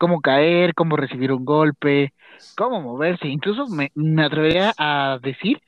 cómo 0.00 0.22
caer, 0.22 0.74
cómo 0.74 0.96
recibir 0.96 1.30
un 1.30 1.44
golpe, 1.44 2.14
cómo 2.56 2.80
moverse, 2.80 3.28
incluso 3.28 3.66
me, 3.68 3.92
atrevería 4.24 4.72
a 4.78 5.18
decir 5.22 5.60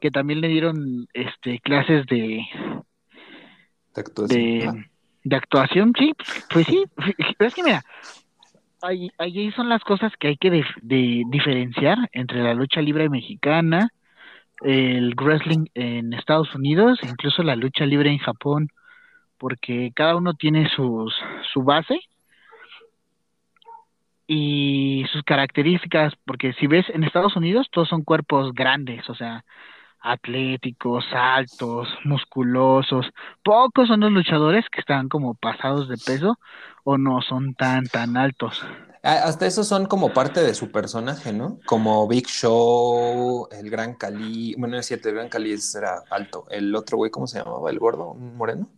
que 0.00 0.10
también 0.10 0.40
le 0.40 0.48
dieron 0.48 1.06
este 1.12 1.60
clases 1.60 2.06
de 2.06 2.40
de 3.94 4.00
actuación, 4.00 4.86
de, 5.22 5.36
actuación 5.36 5.92
sí, 5.98 6.14
pues 6.50 6.66
sí, 6.66 6.84
es 7.38 7.54
que 7.54 7.62
mira, 7.62 7.82
ahí, 8.80 9.10
ahí 9.18 9.52
son 9.52 9.68
las 9.68 9.84
cosas 9.84 10.12
que 10.18 10.28
hay 10.28 10.36
que 10.38 10.50
de 10.50 11.22
diferenciar 11.28 11.98
entre 12.12 12.42
la 12.42 12.54
lucha 12.54 12.80
libre 12.80 13.10
mexicana, 13.10 13.90
el 14.62 15.14
wrestling 15.14 15.66
en 15.74 16.14
Estados 16.14 16.54
Unidos, 16.54 16.98
incluso 17.02 17.42
la 17.42 17.54
lucha 17.54 17.84
libre 17.84 18.10
en 18.10 18.18
Japón, 18.18 18.68
porque 19.36 19.92
cada 19.94 20.16
uno 20.16 20.32
tiene 20.32 20.70
sus, 20.70 21.14
su 21.52 21.62
base 21.62 22.00
y 24.26 25.04
sus 25.12 25.22
características, 25.22 26.14
porque 26.24 26.52
si 26.54 26.66
ves 26.66 26.86
en 26.90 27.04
Estados 27.04 27.36
Unidos 27.36 27.68
todos 27.70 27.88
son 27.88 28.02
cuerpos 28.02 28.52
grandes, 28.54 29.08
o 29.10 29.14
sea, 29.14 29.44
atléticos, 30.00 31.04
altos, 31.12 31.88
musculosos. 32.04 33.06
Pocos 33.42 33.88
son 33.88 34.00
los 34.00 34.12
luchadores 34.12 34.64
que 34.70 34.80
están 34.80 35.08
como 35.08 35.34
pasados 35.34 35.88
de 35.88 35.96
peso 35.96 36.38
o 36.84 36.98
no 36.98 37.22
son 37.22 37.54
tan 37.54 37.86
tan 37.86 38.16
altos. 38.16 38.62
Hasta 39.02 39.46
esos 39.46 39.66
son 39.68 39.86
como 39.86 40.14
parte 40.14 40.42
de 40.42 40.54
su 40.54 40.70
personaje, 40.70 41.32
¿no? 41.32 41.58
Como 41.66 42.06
Big 42.08 42.26
Show, 42.26 43.48
el 43.50 43.68
Gran 43.70 43.94
Cali. 43.94 44.54
Bueno, 44.56 44.78
es 44.78 44.86
cierto, 44.86 45.08
el 45.08 45.16
Gran 45.16 45.28
Cali 45.28 45.54
era 45.76 46.02
alto. 46.10 46.46
El 46.50 46.74
otro 46.74 46.96
güey, 46.96 47.10
¿cómo 47.10 47.26
se 47.26 47.38
llamaba? 47.38 47.70
¿El 47.70 47.78
gordo? 47.78 48.12
¿Un 48.12 48.36
moreno? 48.36 48.68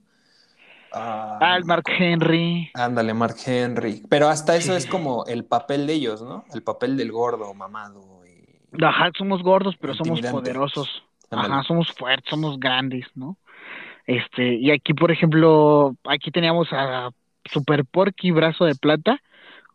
Ah, 0.99 1.57
el 1.57 1.65
Mark 1.65 1.85
Henry. 1.87 2.71
Ándale, 2.75 3.13
Mark 3.13 3.37
Henry. 3.45 4.03
Pero 4.09 4.29
hasta 4.29 4.57
eso 4.57 4.75
es 4.75 4.87
como 4.87 5.25
el 5.27 5.45
papel 5.45 5.87
de 5.87 5.95
ellos, 5.95 6.23
¿no? 6.23 6.45
El 6.55 6.63
papel 6.63 6.97
del 6.97 7.13
gordo, 7.13 7.53
mamado. 7.53 8.01
Y... 8.27 8.83
Ajá, 8.83 9.11
somos 9.17 9.43
gordos, 9.43 9.77
pero 9.81 9.95
somos 9.95 10.21
poderosos. 10.23 11.03
Ajá, 11.31 11.63
somos 11.65 11.93
fuertes, 11.93 12.31
somos 12.31 12.59
grandes, 12.59 13.07
¿no? 13.15 13.37
Este, 14.07 14.55
y 14.55 14.71
aquí, 14.71 14.95
por 14.95 15.11
ejemplo, 15.11 15.97
aquí 16.05 16.31
teníamos 16.31 16.69
a 16.73 17.11
Super 17.45 17.85
Porky 17.85 18.31
Brazo 18.31 18.65
de 18.65 18.77
Plata, 18.77 19.21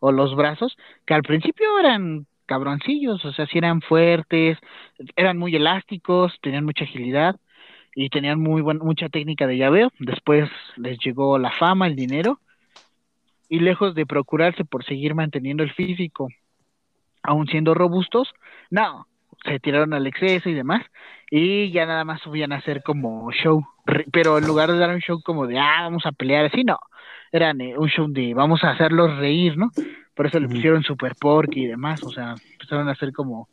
o 0.00 0.10
los 0.10 0.34
brazos, 0.34 0.76
que 1.06 1.14
al 1.14 1.22
principio 1.22 1.78
eran 1.78 2.26
cabroncillos, 2.46 3.24
o 3.24 3.32
sea, 3.32 3.46
sí 3.46 3.58
eran 3.58 3.80
fuertes, 3.82 4.58
eran 5.14 5.38
muy 5.38 5.54
elásticos, 5.54 6.32
tenían 6.40 6.64
mucha 6.64 6.84
agilidad 6.84 7.36
y 7.94 8.08
tenían 8.08 8.40
muy 8.40 8.62
buena, 8.62 8.82
mucha 8.82 9.08
técnica 9.08 9.46
de 9.46 9.58
llaveo. 9.58 9.90
Después 9.98 10.50
les 10.76 10.98
llegó 10.98 11.38
la 11.38 11.50
fama, 11.52 11.86
el 11.86 11.96
dinero, 11.96 12.38
y 13.48 13.60
lejos 13.60 13.94
de 13.94 14.06
procurarse 14.06 14.64
por 14.64 14.84
seguir 14.84 15.14
manteniendo 15.14 15.62
el 15.62 15.72
físico, 15.72 16.28
aún 17.22 17.46
siendo 17.48 17.74
robustos, 17.74 18.32
no, 18.70 19.06
se 19.44 19.60
tiraron 19.60 19.92
al 19.92 20.06
exceso 20.06 20.48
y 20.48 20.54
demás, 20.54 20.82
y 21.30 21.70
ya 21.70 21.84
nada 21.84 22.04
más 22.04 22.20
subían 22.22 22.52
a 22.52 22.56
hacer 22.56 22.82
como 22.82 23.30
show, 23.32 23.62
pero 24.12 24.38
en 24.38 24.46
lugar 24.46 24.72
de 24.72 24.78
dar 24.78 24.90
un 24.90 25.00
show 25.00 25.20
como 25.22 25.46
de, 25.46 25.58
ah, 25.58 25.82
vamos 25.82 26.06
a 26.06 26.12
pelear 26.12 26.46
así, 26.46 26.64
no, 26.64 26.78
eran 27.30 27.60
eh, 27.60 27.76
un 27.76 27.88
show 27.88 28.06
de 28.08 28.34
vamos 28.34 28.64
a 28.64 28.70
hacerlos 28.70 29.18
reír, 29.18 29.56
¿no? 29.56 29.70
Por 30.14 30.26
eso 30.26 30.38
le 30.38 30.48
pusieron 30.48 30.82
Super 30.82 31.14
Porky 31.18 31.64
y 31.64 31.66
demás, 31.66 32.02
o 32.02 32.10
sea, 32.10 32.34
empezaron 32.52 32.88
a 32.88 32.92
hacer 32.92 33.12
como 33.12 33.48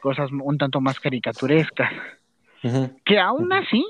cosas 0.00 0.30
un 0.32 0.58
tanto 0.58 0.80
más 0.80 0.98
caricaturescas. 0.98 1.92
Que 3.04 3.18
aún 3.18 3.52
así 3.52 3.84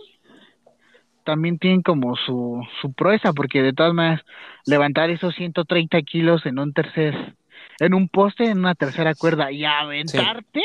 también 1.25 1.59
tienen 1.59 1.83
como 1.83 2.17
su, 2.17 2.61
su 2.81 2.93
proeza, 2.93 3.33
porque 3.33 3.63
de 3.63 3.73
todas 3.73 3.95
maneras 3.95 4.25
levantar 4.67 5.11
esos 5.11 5.35
130 5.35 6.03
kilos 6.03 6.45
en 6.47 6.59
un 6.59 6.73
tercer, 6.73 7.37
en 7.79 7.95
un 7.95 8.09
poste, 8.09 8.47
en 8.47 8.59
una 8.59 8.75
tercera 8.75 9.15
cuerda 9.15 9.53
y 9.53 9.65
aventarte, 9.65 10.63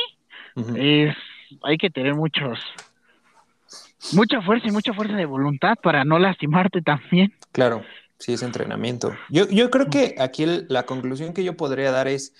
es, 0.75 1.15
hay 1.63 1.77
que 1.77 1.89
tener 1.89 2.15
muchos, 2.15 2.59
mucha 4.13 4.41
fuerza 4.41 4.67
y 4.67 4.71
mucha 4.71 4.93
fuerza 4.93 5.15
de 5.15 5.25
voluntad 5.25 5.75
para 5.81 6.03
no 6.03 6.19
lastimarte 6.19 6.81
también. 6.81 7.33
Claro, 7.51 7.83
sí, 8.17 8.33
es 8.33 8.43
entrenamiento. 8.43 9.15
Yo, 9.29 9.47
yo 9.49 9.69
creo 9.69 9.89
que 9.89 10.15
aquí 10.19 10.45
la 10.67 10.83
conclusión 10.83 11.33
que 11.33 11.43
yo 11.43 11.57
podría 11.57 11.91
dar 11.91 12.07
es, 12.07 12.33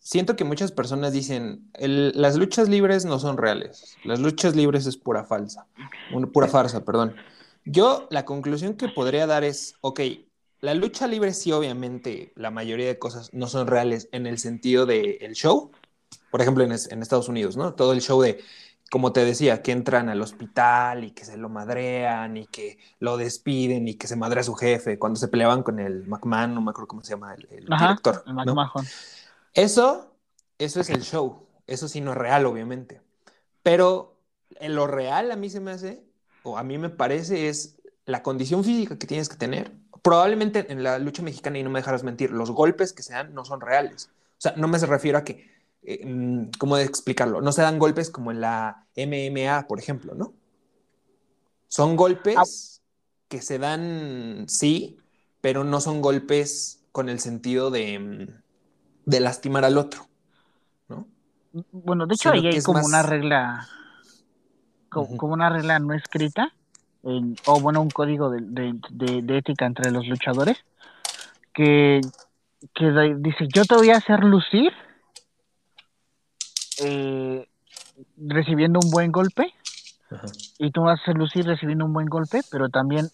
siento 0.00 0.34
que 0.34 0.44
muchas 0.44 0.72
personas 0.72 1.12
dicen, 1.12 1.70
las 1.78 2.36
luchas 2.36 2.68
libres 2.68 3.04
no 3.04 3.18
son 3.18 3.36
reales, 3.36 3.96
las 4.04 4.18
luchas 4.18 4.56
libres 4.56 4.86
es 4.86 4.96
pura 4.96 5.24
falsa, 5.24 5.66
pura 6.32 6.48
farsa, 6.48 6.84
perdón. 6.84 7.14
Yo 7.64 8.08
la 8.10 8.24
conclusión 8.24 8.74
que 8.74 8.88
podría 8.88 9.26
dar 9.26 9.44
es, 9.44 9.74
ok, 9.82 10.00
la 10.60 10.74
lucha 10.74 11.06
libre 11.06 11.32
sí, 11.32 11.52
obviamente, 11.52 12.32
la 12.34 12.50
mayoría 12.50 12.86
de 12.86 12.98
cosas 12.98 13.32
no 13.32 13.46
son 13.46 13.66
reales 13.66 14.08
en 14.12 14.26
el 14.26 14.38
sentido 14.38 14.86
del 14.86 15.32
show. 15.34 15.70
Por 16.30 16.40
ejemplo, 16.40 16.64
en, 16.64 16.72
en, 16.72 17.02
Estados 17.02 17.28
Unidos, 17.28 17.56
¿no? 17.56 17.74
Todo 17.74 17.92
el 17.92 18.00
show 18.00 18.20
de, 18.20 18.40
como 18.90 19.12
te 19.12 19.24
decía, 19.24 19.62
que 19.62 19.72
entran 19.72 20.08
al 20.08 20.20
hospital 20.20 21.04
y 21.04 21.12
que 21.12 21.24
se 21.24 21.36
lo 21.36 21.48
madrean 21.48 22.36
y 22.36 22.46
que 22.46 22.78
lo 22.98 23.16
despiden 23.16 23.88
y 23.88 23.94
que 23.94 24.06
se 24.06 24.16
madrea 24.16 24.40
a 24.40 24.44
su 24.44 24.54
jefe 24.54 24.98
cuando 24.98 25.18
se 25.18 25.28
peleaban 25.28 25.62
con 25.62 25.78
el 25.78 26.06
McMahon, 26.06 26.54
no 26.54 26.60
me 26.60 26.70
acuerdo 26.70 26.88
cómo 26.88 27.02
se 27.02 27.10
llama 27.10 27.34
el, 27.34 27.46
director. 27.48 28.24
Eso, 29.54 30.16
eso 30.58 30.80
es 30.80 30.90
el 30.90 31.02
show. 31.02 31.46
Eso 31.66 31.88
sí 31.88 32.00
no 32.00 32.12
es 32.12 32.18
real, 32.18 32.46
obviamente. 32.46 33.00
Pero 33.62 34.16
en 34.56 34.74
lo 34.74 34.86
real 34.86 35.30
a 35.30 35.36
mí 35.36 35.50
se 35.50 35.60
me 35.60 35.70
hace, 35.70 36.02
o 36.42 36.58
a 36.58 36.62
mí 36.62 36.78
me 36.78 36.90
parece, 36.90 37.48
es 37.48 37.76
la 38.06 38.22
condición 38.22 38.64
física 38.64 38.98
que 38.98 39.06
tienes 39.06 39.28
que 39.28 39.36
tener. 39.36 39.72
Probablemente 40.02 40.70
en 40.72 40.82
la 40.82 40.98
lucha 40.98 41.22
mexicana, 41.22 41.58
y 41.58 41.62
no 41.62 41.70
me 41.70 41.80
dejarás 41.80 42.02
mentir, 42.02 42.30
los 42.30 42.50
golpes 42.50 42.92
que 42.92 43.02
se 43.02 43.12
dan 43.12 43.34
no 43.34 43.44
son 43.44 43.60
reales. 43.60 44.10
O 44.38 44.40
sea, 44.40 44.54
no 44.56 44.68
me 44.68 44.78
refiero 44.78 45.18
a 45.18 45.24
que, 45.24 45.50
eh, 45.82 46.06
mm, 46.06 46.52
¿cómo 46.58 46.76
explicarlo? 46.78 47.40
No 47.40 47.52
se 47.52 47.62
dan 47.62 47.78
golpes 47.78 48.10
como 48.10 48.30
en 48.30 48.40
la 48.40 48.86
MMA, 48.96 49.66
por 49.68 49.78
ejemplo, 49.78 50.14
¿no? 50.14 50.32
Son 51.68 51.96
golpes 51.96 52.82
que 53.28 53.42
se 53.42 53.58
dan, 53.58 54.46
sí, 54.48 54.98
pero 55.40 55.62
no 55.62 55.80
son 55.80 56.00
golpes 56.00 56.82
con 56.90 57.08
el 57.08 57.20
sentido 57.20 57.70
de 57.70 57.98
mm, 57.98 58.42
de 59.10 59.20
lastimar 59.20 59.64
al 59.64 59.76
otro, 59.76 60.06
¿no? 60.88 61.06
Bueno, 61.72 62.06
de 62.06 62.14
hecho 62.14 62.30
ahí 62.30 62.46
hay 62.46 62.62
como 62.62 62.84
una 62.84 63.02
regla, 63.02 63.66
como, 64.88 65.32
una 65.32 65.50
regla 65.50 65.78
no 65.78 65.94
escrita, 65.94 66.52
o 67.02 67.60
bueno, 67.60 67.80
un 67.80 67.90
código 67.90 68.30
de, 68.30 69.36
ética 69.36 69.66
entre 69.66 69.90
los 69.90 70.06
luchadores, 70.06 70.58
que, 71.52 72.00
dice, 73.18 73.48
yo 73.52 73.64
te 73.64 73.74
voy 73.74 73.90
a 73.90 73.96
hacer 73.96 74.22
lucir 74.22 74.72
eh, 76.78 77.48
recibiendo 78.16 78.78
un 78.82 78.90
buen 78.90 79.10
golpe, 79.10 79.52
y 80.58 80.70
tú 80.70 80.82
vas 80.82 80.98
a 80.98 81.02
hacer 81.02 81.16
lucir 81.16 81.46
recibiendo 81.46 81.84
un 81.84 81.92
buen 81.92 82.06
golpe, 82.06 82.40
pero 82.50 82.68
también 82.68 83.10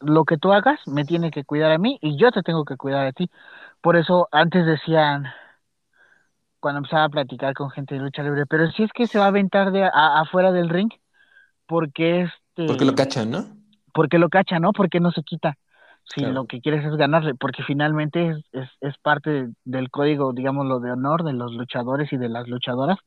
lo 0.00 0.24
que 0.24 0.38
tú 0.38 0.52
hagas 0.52 0.80
me 0.86 1.04
tiene 1.04 1.30
que 1.30 1.44
cuidar 1.44 1.70
a 1.70 1.78
mí 1.78 1.98
y 2.00 2.16
yo 2.16 2.32
te 2.32 2.42
tengo 2.42 2.64
que 2.64 2.76
cuidar 2.76 3.06
a 3.06 3.12
ti. 3.12 3.30
Por 3.80 3.96
eso 3.96 4.28
antes 4.32 4.66
decían, 4.66 5.24
cuando 6.60 6.78
empezaba 6.78 7.04
a 7.04 7.08
platicar 7.08 7.54
con 7.54 7.70
gente 7.70 7.94
de 7.94 8.00
lucha 8.00 8.22
libre, 8.22 8.46
pero 8.46 8.70
si 8.70 8.82
es 8.82 8.92
que 8.92 9.06
se 9.06 9.18
va 9.18 9.24
a 9.24 9.28
aventar 9.28 9.72
de 9.72 9.88
afuera 9.92 10.52
del 10.52 10.68
ring, 10.68 10.90
porque 11.66 12.22
este... 12.22 12.66
Porque 12.66 12.84
lo 12.84 12.94
cachan, 12.94 13.30
¿no? 13.30 13.44
Porque 13.92 14.18
lo 14.18 14.28
cachan, 14.28 14.62
¿no? 14.62 14.72
Porque 14.72 15.00
no 15.00 15.10
se 15.10 15.22
quita. 15.22 15.56
Si 16.04 16.22
lo 16.22 16.46
que 16.46 16.60
quieres 16.60 16.84
es 16.84 16.96
ganarle, 16.96 17.34
porque 17.36 17.62
finalmente 17.62 18.34
es, 18.52 18.68
es, 18.80 18.98
parte 18.98 19.50
del 19.64 19.90
código, 19.90 20.32
digamos, 20.32 20.66
lo 20.66 20.80
de 20.80 20.90
honor 20.90 21.22
de 21.22 21.32
los 21.32 21.52
luchadores 21.52 22.12
y 22.12 22.16
de 22.16 22.28
las 22.28 22.48
luchadoras, 22.48 22.98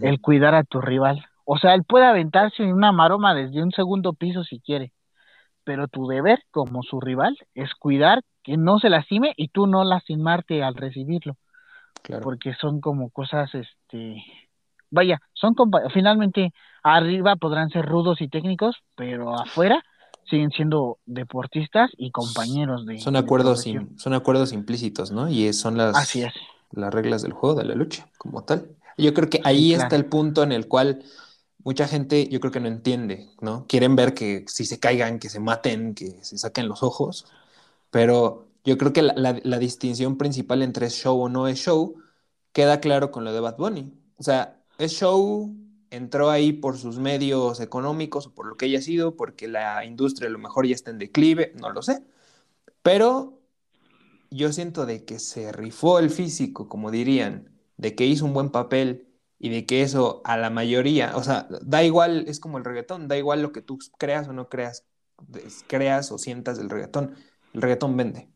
el 0.00 0.20
cuidar 0.20 0.54
a 0.54 0.64
tu 0.64 0.80
rival. 0.80 1.24
O 1.44 1.58
sea, 1.58 1.74
él 1.74 1.84
puede 1.84 2.06
aventarse 2.06 2.64
en 2.64 2.72
una 2.72 2.90
maroma 2.90 3.34
desde 3.34 3.62
un 3.62 3.70
segundo 3.70 4.12
piso 4.12 4.42
si 4.42 4.58
quiere, 4.58 4.92
pero 5.62 5.86
tu 5.86 6.08
deber 6.08 6.42
como 6.50 6.82
su 6.82 7.00
rival 7.00 7.38
es 7.54 7.74
cuidar 7.74 8.22
que 8.42 8.56
no 8.56 8.80
se 8.80 8.90
lastime 8.90 9.34
y 9.36 9.48
tú 9.48 9.68
no 9.68 9.84
lastimarte 9.84 10.64
al 10.64 10.74
recibirlo. 10.74 11.36
Claro. 12.02 12.22
Porque 12.22 12.54
son 12.60 12.80
como 12.80 13.10
cosas, 13.10 13.54
este, 13.54 14.22
vaya, 14.90 15.20
son 15.32 15.54
finalmente 15.92 16.52
arriba 16.82 17.36
podrán 17.36 17.70
ser 17.70 17.86
rudos 17.86 18.20
y 18.20 18.28
técnicos, 18.28 18.76
pero 18.96 19.38
afuera 19.38 19.82
siguen 20.24 20.50
siendo 20.50 20.98
deportistas 21.06 21.90
y 21.96 22.10
compañeros 22.10 22.86
de. 22.86 22.98
Son 23.00 23.16
acuerdos, 23.16 23.64
son 23.96 24.14
acuerdos 24.14 24.52
implícitos, 24.52 25.12
¿no? 25.12 25.28
Y 25.28 25.52
son 25.52 25.76
las, 25.76 25.96
Así 25.96 26.22
es. 26.22 26.32
las 26.70 26.92
reglas 26.92 27.22
del 27.22 27.32
juego, 27.32 27.54
de 27.54 27.64
la 27.64 27.74
lucha, 27.74 28.08
como 28.18 28.44
tal. 28.44 28.68
Yo 28.98 29.14
creo 29.14 29.28
que 29.28 29.40
ahí 29.44 29.74
está 29.74 29.96
el 29.96 30.04
punto 30.04 30.42
en 30.42 30.52
el 30.52 30.68
cual 30.68 31.02
mucha 31.64 31.88
gente, 31.88 32.28
yo 32.28 32.40
creo 32.40 32.52
que 32.52 32.60
no 32.60 32.68
entiende, 32.68 33.28
¿no? 33.40 33.66
Quieren 33.66 33.96
ver 33.96 34.14
que 34.14 34.44
si 34.48 34.64
se 34.64 34.78
caigan, 34.78 35.18
que 35.18 35.28
se 35.28 35.40
maten, 35.40 35.94
que 35.94 36.22
se 36.22 36.38
saquen 36.38 36.68
los 36.68 36.82
ojos, 36.82 37.26
pero 37.90 38.48
yo 38.64 38.78
creo 38.78 38.92
que 38.92 39.02
la, 39.02 39.58
distinción 39.58 40.16
principal 40.16 40.62
entre 40.62 40.88
show 40.90 41.20
o 41.20 41.28
no 41.28 41.48
es 41.48 41.58
show 41.58 41.96
queda 42.52 42.80
claro 42.80 43.10
con 43.10 43.24
lo 43.24 43.32
de 43.32 43.40
Bad 43.40 43.56
Bunny. 43.56 43.92
O 44.16 44.22
sea, 44.22 44.62
es 44.78 44.92
show, 44.92 45.54
entró 45.90 46.30
ahí 46.30 46.52
por 46.52 46.78
sus 46.78 46.98
medios 46.98 47.60
económicos 47.60 48.26
o 48.26 48.34
por 48.34 48.46
lo 48.46 48.56
que 48.56 48.66
haya 48.66 48.80
sido, 48.80 49.16
porque 49.16 49.48
la 49.48 49.84
industria 49.84 50.28
a 50.28 50.32
lo 50.32 50.38
mejor 50.38 50.66
ya 50.66 50.74
está 50.74 50.90
en 50.90 50.98
declive, 50.98 51.52
no 51.60 51.70
lo 51.70 51.82
sé. 51.82 52.04
Pero 52.82 53.40
yo 54.30 54.52
siento 54.52 54.86
de 54.86 55.04
que 55.04 55.18
se 55.18 55.52
rifó 55.52 55.98
el 55.98 56.10
físico, 56.10 56.68
como 56.68 56.90
dirían, 56.90 57.52
de 57.76 57.94
que 57.94 58.06
hizo 58.06 58.24
un 58.24 58.34
buen 58.34 58.50
papel 58.50 59.08
y 59.38 59.50
de 59.50 59.66
que 59.66 59.82
eso 59.82 60.22
a 60.24 60.36
la 60.36 60.50
mayoría, 60.50 61.16
o 61.16 61.22
sea, 61.24 61.48
da 61.62 61.82
igual, 61.84 62.24
es 62.28 62.40
como 62.40 62.58
el 62.58 62.64
reggaetón, 62.64 63.08
da 63.08 63.18
igual 63.18 63.42
lo 63.42 63.52
que 63.52 63.62
tú 63.62 63.78
creas 63.98 64.28
o 64.28 64.32
no 64.32 64.48
creas, 64.48 64.86
creas 65.66 66.12
o 66.12 66.18
sientas 66.18 66.58
del 66.58 66.70
reggaetón, 66.70 67.16
el 67.52 67.62
reggaetón 67.62 67.96
vende. 67.96 68.31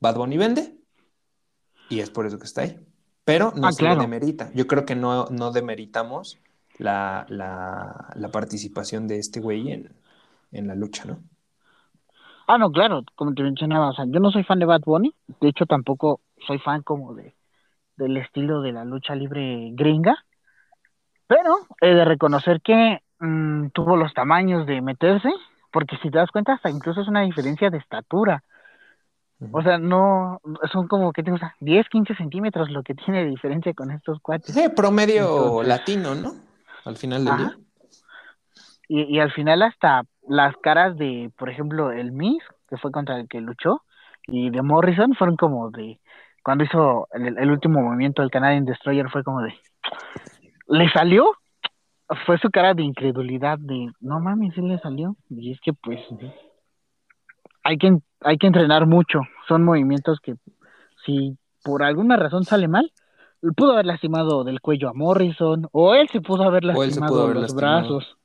Bad 0.00 0.16
Bunny 0.16 0.36
vende 0.36 0.76
y 1.88 2.00
es 2.00 2.10
por 2.10 2.26
eso 2.26 2.38
que 2.38 2.44
está 2.44 2.62
ahí. 2.62 2.78
Pero 3.24 3.52
no 3.56 3.68
ah, 3.68 3.72
se 3.72 3.84
demerita. 3.84 4.50
Yo 4.54 4.66
creo 4.66 4.86
que 4.86 4.94
no, 4.94 5.26
no 5.30 5.50
demeritamos 5.50 6.38
la, 6.78 7.26
participación 8.32 9.08
de 9.08 9.18
este 9.18 9.40
güey 9.40 9.72
en, 10.52 10.66
la 10.66 10.74
lucha, 10.74 11.04
¿no? 11.04 11.18
Ah, 12.46 12.58
no, 12.58 12.70
claro, 12.70 13.02
como 13.16 13.34
te 13.34 13.42
mencionaba, 13.42 13.90
o 13.90 13.92
sea, 13.92 14.04
yo 14.06 14.20
no 14.20 14.30
soy 14.30 14.44
fan 14.44 14.60
de 14.60 14.66
Bad 14.66 14.82
Bunny, 14.86 15.12
de 15.40 15.48
hecho 15.48 15.66
tampoco 15.66 16.20
soy 16.46 16.58
fan 16.60 16.82
como 16.82 17.14
de 17.14 17.34
del 17.96 18.18
estilo 18.18 18.60
de 18.60 18.72
la 18.72 18.84
lucha 18.84 19.14
libre 19.14 19.70
gringa, 19.72 20.16
pero 21.26 21.56
he 21.80 21.88
de 21.88 22.04
reconocer 22.04 22.60
que 22.60 23.00
mm, 23.18 23.68
tuvo 23.70 23.96
los 23.96 24.12
tamaños 24.12 24.66
de 24.66 24.80
meterse, 24.80 25.30
porque 25.72 25.96
si 26.02 26.10
te 26.10 26.18
das 26.18 26.30
cuenta, 26.30 26.52
hasta 26.52 26.70
incluso 26.70 27.00
es 27.00 27.08
una 27.08 27.22
diferencia 27.22 27.70
de 27.70 27.78
estatura. 27.78 28.44
O 29.52 29.62
sea, 29.62 29.76
no, 29.76 30.40
son 30.72 30.88
como, 30.88 31.12
¿qué 31.12 31.22
te 31.22 31.30
gusta? 31.30 31.54
10, 31.60 31.88
15 31.90 32.14
centímetros 32.14 32.70
lo 32.70 32.82
que 32.82 32.94
tiene 32.94 33.24
de 33.24 33.30
diferencia 33.30 33.74
con 33.74 33.90
estos 33.90 34.18
cuates. 34.20 34.54
Sí, 34.54 34.68
promedio 34.74 35.62
latino, 35.62 36.14
¿no? 36.14 36.32
Al 36.84 36.96
final 36.96 37.24
del 37.24 37.36
día. 37.36 37.56
Y, 38.88 39.02
y 39.02 39.20
al 39.20 39.32
final 39.32 39.62
hasta 39.62 40.04
las 40.26 40.56
caras 40.62 40.96
de, 40.96 41.30
por 41.36 41.50
ejemplo, 41.50 41.92
el 41.92 42.12
Miss, 42.12 42.42
que 42.68 42.78
fue 42.78 42.90
contra 42.90 43.18
el 43.18 43.28
que 43.28 43.40
luchó, 43.40 43.82
y 44.26 44.50
de 44.50 44.62
Morrison 44.62 45.14
fueron 45.14 45.36
como 45.36 45.70
de, 45.70 46.00
cuando 46.42 46.64
hizo 46.64 47.08
el, 47.12 47.50
último 47.50 47.80
movimiento 47.80 48.22
del 48.22 48.30
Canadian 48.30 48.64
Destroyer 48.64 49.10
fue 49.10 49.22
como 49.22 49.42
de, 49.42 49.54
¿le 50.68 50.88
salió? 50.90 51.32
Fue 52.24 52.38
su 52.38 52.50
cara 52.50 52.72
de 52.74 52.84
incredulidad, 52.84 53.58
de, 53.58 53.90
no 54.00 54.20
mames, 54.20 54.54
sí 54.54 54.60
le 54.60 54.78
salió. 54.78 55.16
Y 55.28 55.52
es 55.52 55.60
que 55.60 55.72
pues 55.72 56.00
hay 57.64 57.78
que, 57.78 57.98
hay 58.20 58.38
que 58.38 58.46
entrenar 58.46 58.86
mucho. 58.86 59.20
Son 59.48 59.64
movimientos 59.64 60.20
que 60.20 60.34
si 61.04 61.36
por 61.62 61.82
alguna 61.82 62.16
razón 62.16 62.44
sale 62.44 62.68
mal, 62.68 62.92
pudo 63.56 63.72
haber 63.72 63.86
lastimado 63.86 64.44
del 64.44 64.60
cuello 64.60 64.88
a 64.88 64.94
Morrison, 64.94 65.68
o 65.72 65.94
él 65.94 66.08
se 66.10 66.20
pudo 66.20 66.44
haber 66.44 66.64
lastimado 66.64 67.32
los 67.32 67.54
brazos, 67.54 68.16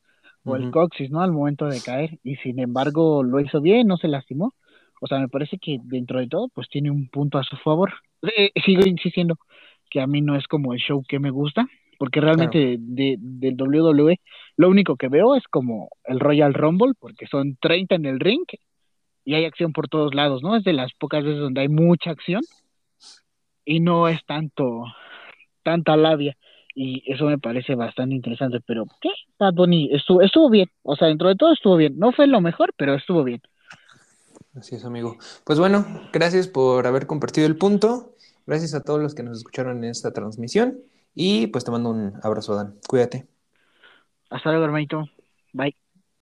o 0.44 0.56
el 0.56 0.72
coxis, 0.72 1.12
¿no? 1.12 1.22
Al 1.22 1.32
momento 1.32 1.66
de 1.66 1.82
caer, 1.82 2.20
y 2.24 2.36
sin 2.38 2.60
embargo 2.60 3.24
lo 3.24 3.40
hizo 3.40 3.62
bien, 3.62 3.88
no 3.88 3.98
se 3.98 4.08
lastimó. 4.08 4.54
O 5.00 5.08
sea, 5.08 5.20
me 5.20 5.28
parece 5.28 5.58
que 5.58 5.80
dentro 5.84 6.20
de 6.20 6.28
todo, 6.28 6.48
pues 6.50 6.70
tiene 6.70 6.92
un 6.92 7.10
punto 7.10 7.38
a 7.38 7.44
su 7.44 7.58
favor. 7.58 7.92
Eh, 8.38 8.52
sigo 8.64 8.86
insistiendo 8.86 9.36
que 9.90 10.00
a 10.00 10.08
mí 10.08 10.22
no 10.22 10.36
es 10.36 10.48
como 10.48 10.74
el 10.74 10.80
show 10.80 11.04
que 11.08 11.20
me 11.20 11.32
gusta, 11.32 11.68
porque 11.98 12.22
realmente 12.22 12.78
de, 12.80 13.18
del 13.20 13.56
WWE 13.60 14.20
lo 14.58 14.70
único 14.70 14.96
que 14.96 15.08
veo 15.08 15.36
es 15.36 15.44
como 15.48 15.90
el 16.04 16.20
Royal 16.20 16.54
Rumble, 16.54 16.94
porque 17.00 17.28
son 17.28 17.58
30 17.60 17.96
en 17.96 18.06
el 18.06 18.20
ring 18.20 18.46
y 19.26 19.36
hay 19.36 19.46
acción 19.46 19.74
por 19.74 19.88
todos 19.88 20.14
lados, 20.16 20.42
¿no? 20.44 20.56
Es 20.56 20.64
de 20.64 20.74
las 20.74 20.94
pocas 20.94 21.24
veces 21.24 21.40
donde 21.40 21.62
hay 21.62 21.70
mucha 21.70 22.12
acción 22.12 22.42
y 23.66 23.80
no 23.80 24.08
es 24.08 24.24
tanto, 24.26 24.84
tanta 25.64 25.96
labia. 25.98 26.36
y 26.74 27.04
eso 27.12 27.26
me 27.26 27.38
parece 27.38 27.76
bastante 27.76 28.16
interesante, 28.16 28.60
pero 28.66 28.86
¿qué? 29.02 29.10
Bad 29.38 29.54
Bunny 29.56 29.90
estuvo, 29.94 30.22
estuvo 30.22 30.50
bien, 30.50 30.70
o 30.84 30.96
sea, 30.96 31.08
dentro 31.10 31.28
de 31.30 31.36
todo 31.36 31.54
estuvo 31.54 31.76
bien, 31.78 31.98
no 31.98 32.12
fue 32.14 32.28
lo 32.28 32.42
mejor, 32.42 32.74
pero 32.78 32.96
estuvo 32.96 33.24
bien. 33.24 33.42
Así 34.56 34.76
es, 34.76 34.86
amigo. 34.86 35.18
Pues 35.46 35.60
bueno, 35.60 35.86
gracias 36.12 36.48
por 36.48 36.88
haber 36.88 37.08
compartido 37.08 37.48
el 37.48 37.58
punto, 37.58 38.16
gracias 38.46 38.74
a 38.74 38.84
todos 38.84 39.02
los 39.02 39.16
que 39.16 39.24
nos 39.24 39.38
escucharon 39.38 39.84
en 39.84 39.92
esta 39.92 40.12
transmisión 40.12 40.80
y 41.16 41.48
pues 41.48 41.64
te 41.66 41.72
mando 41.72 41.90
un 41.90 42.14
abrazo, 42.24 42.56
Dan. 42.56 42.76
Cuídate. 42.88 43.28
Hasta 44.30 44.50
luego, 44.50 44.66
hermanito. 44.66 45.06
Bye. 45.54 45.91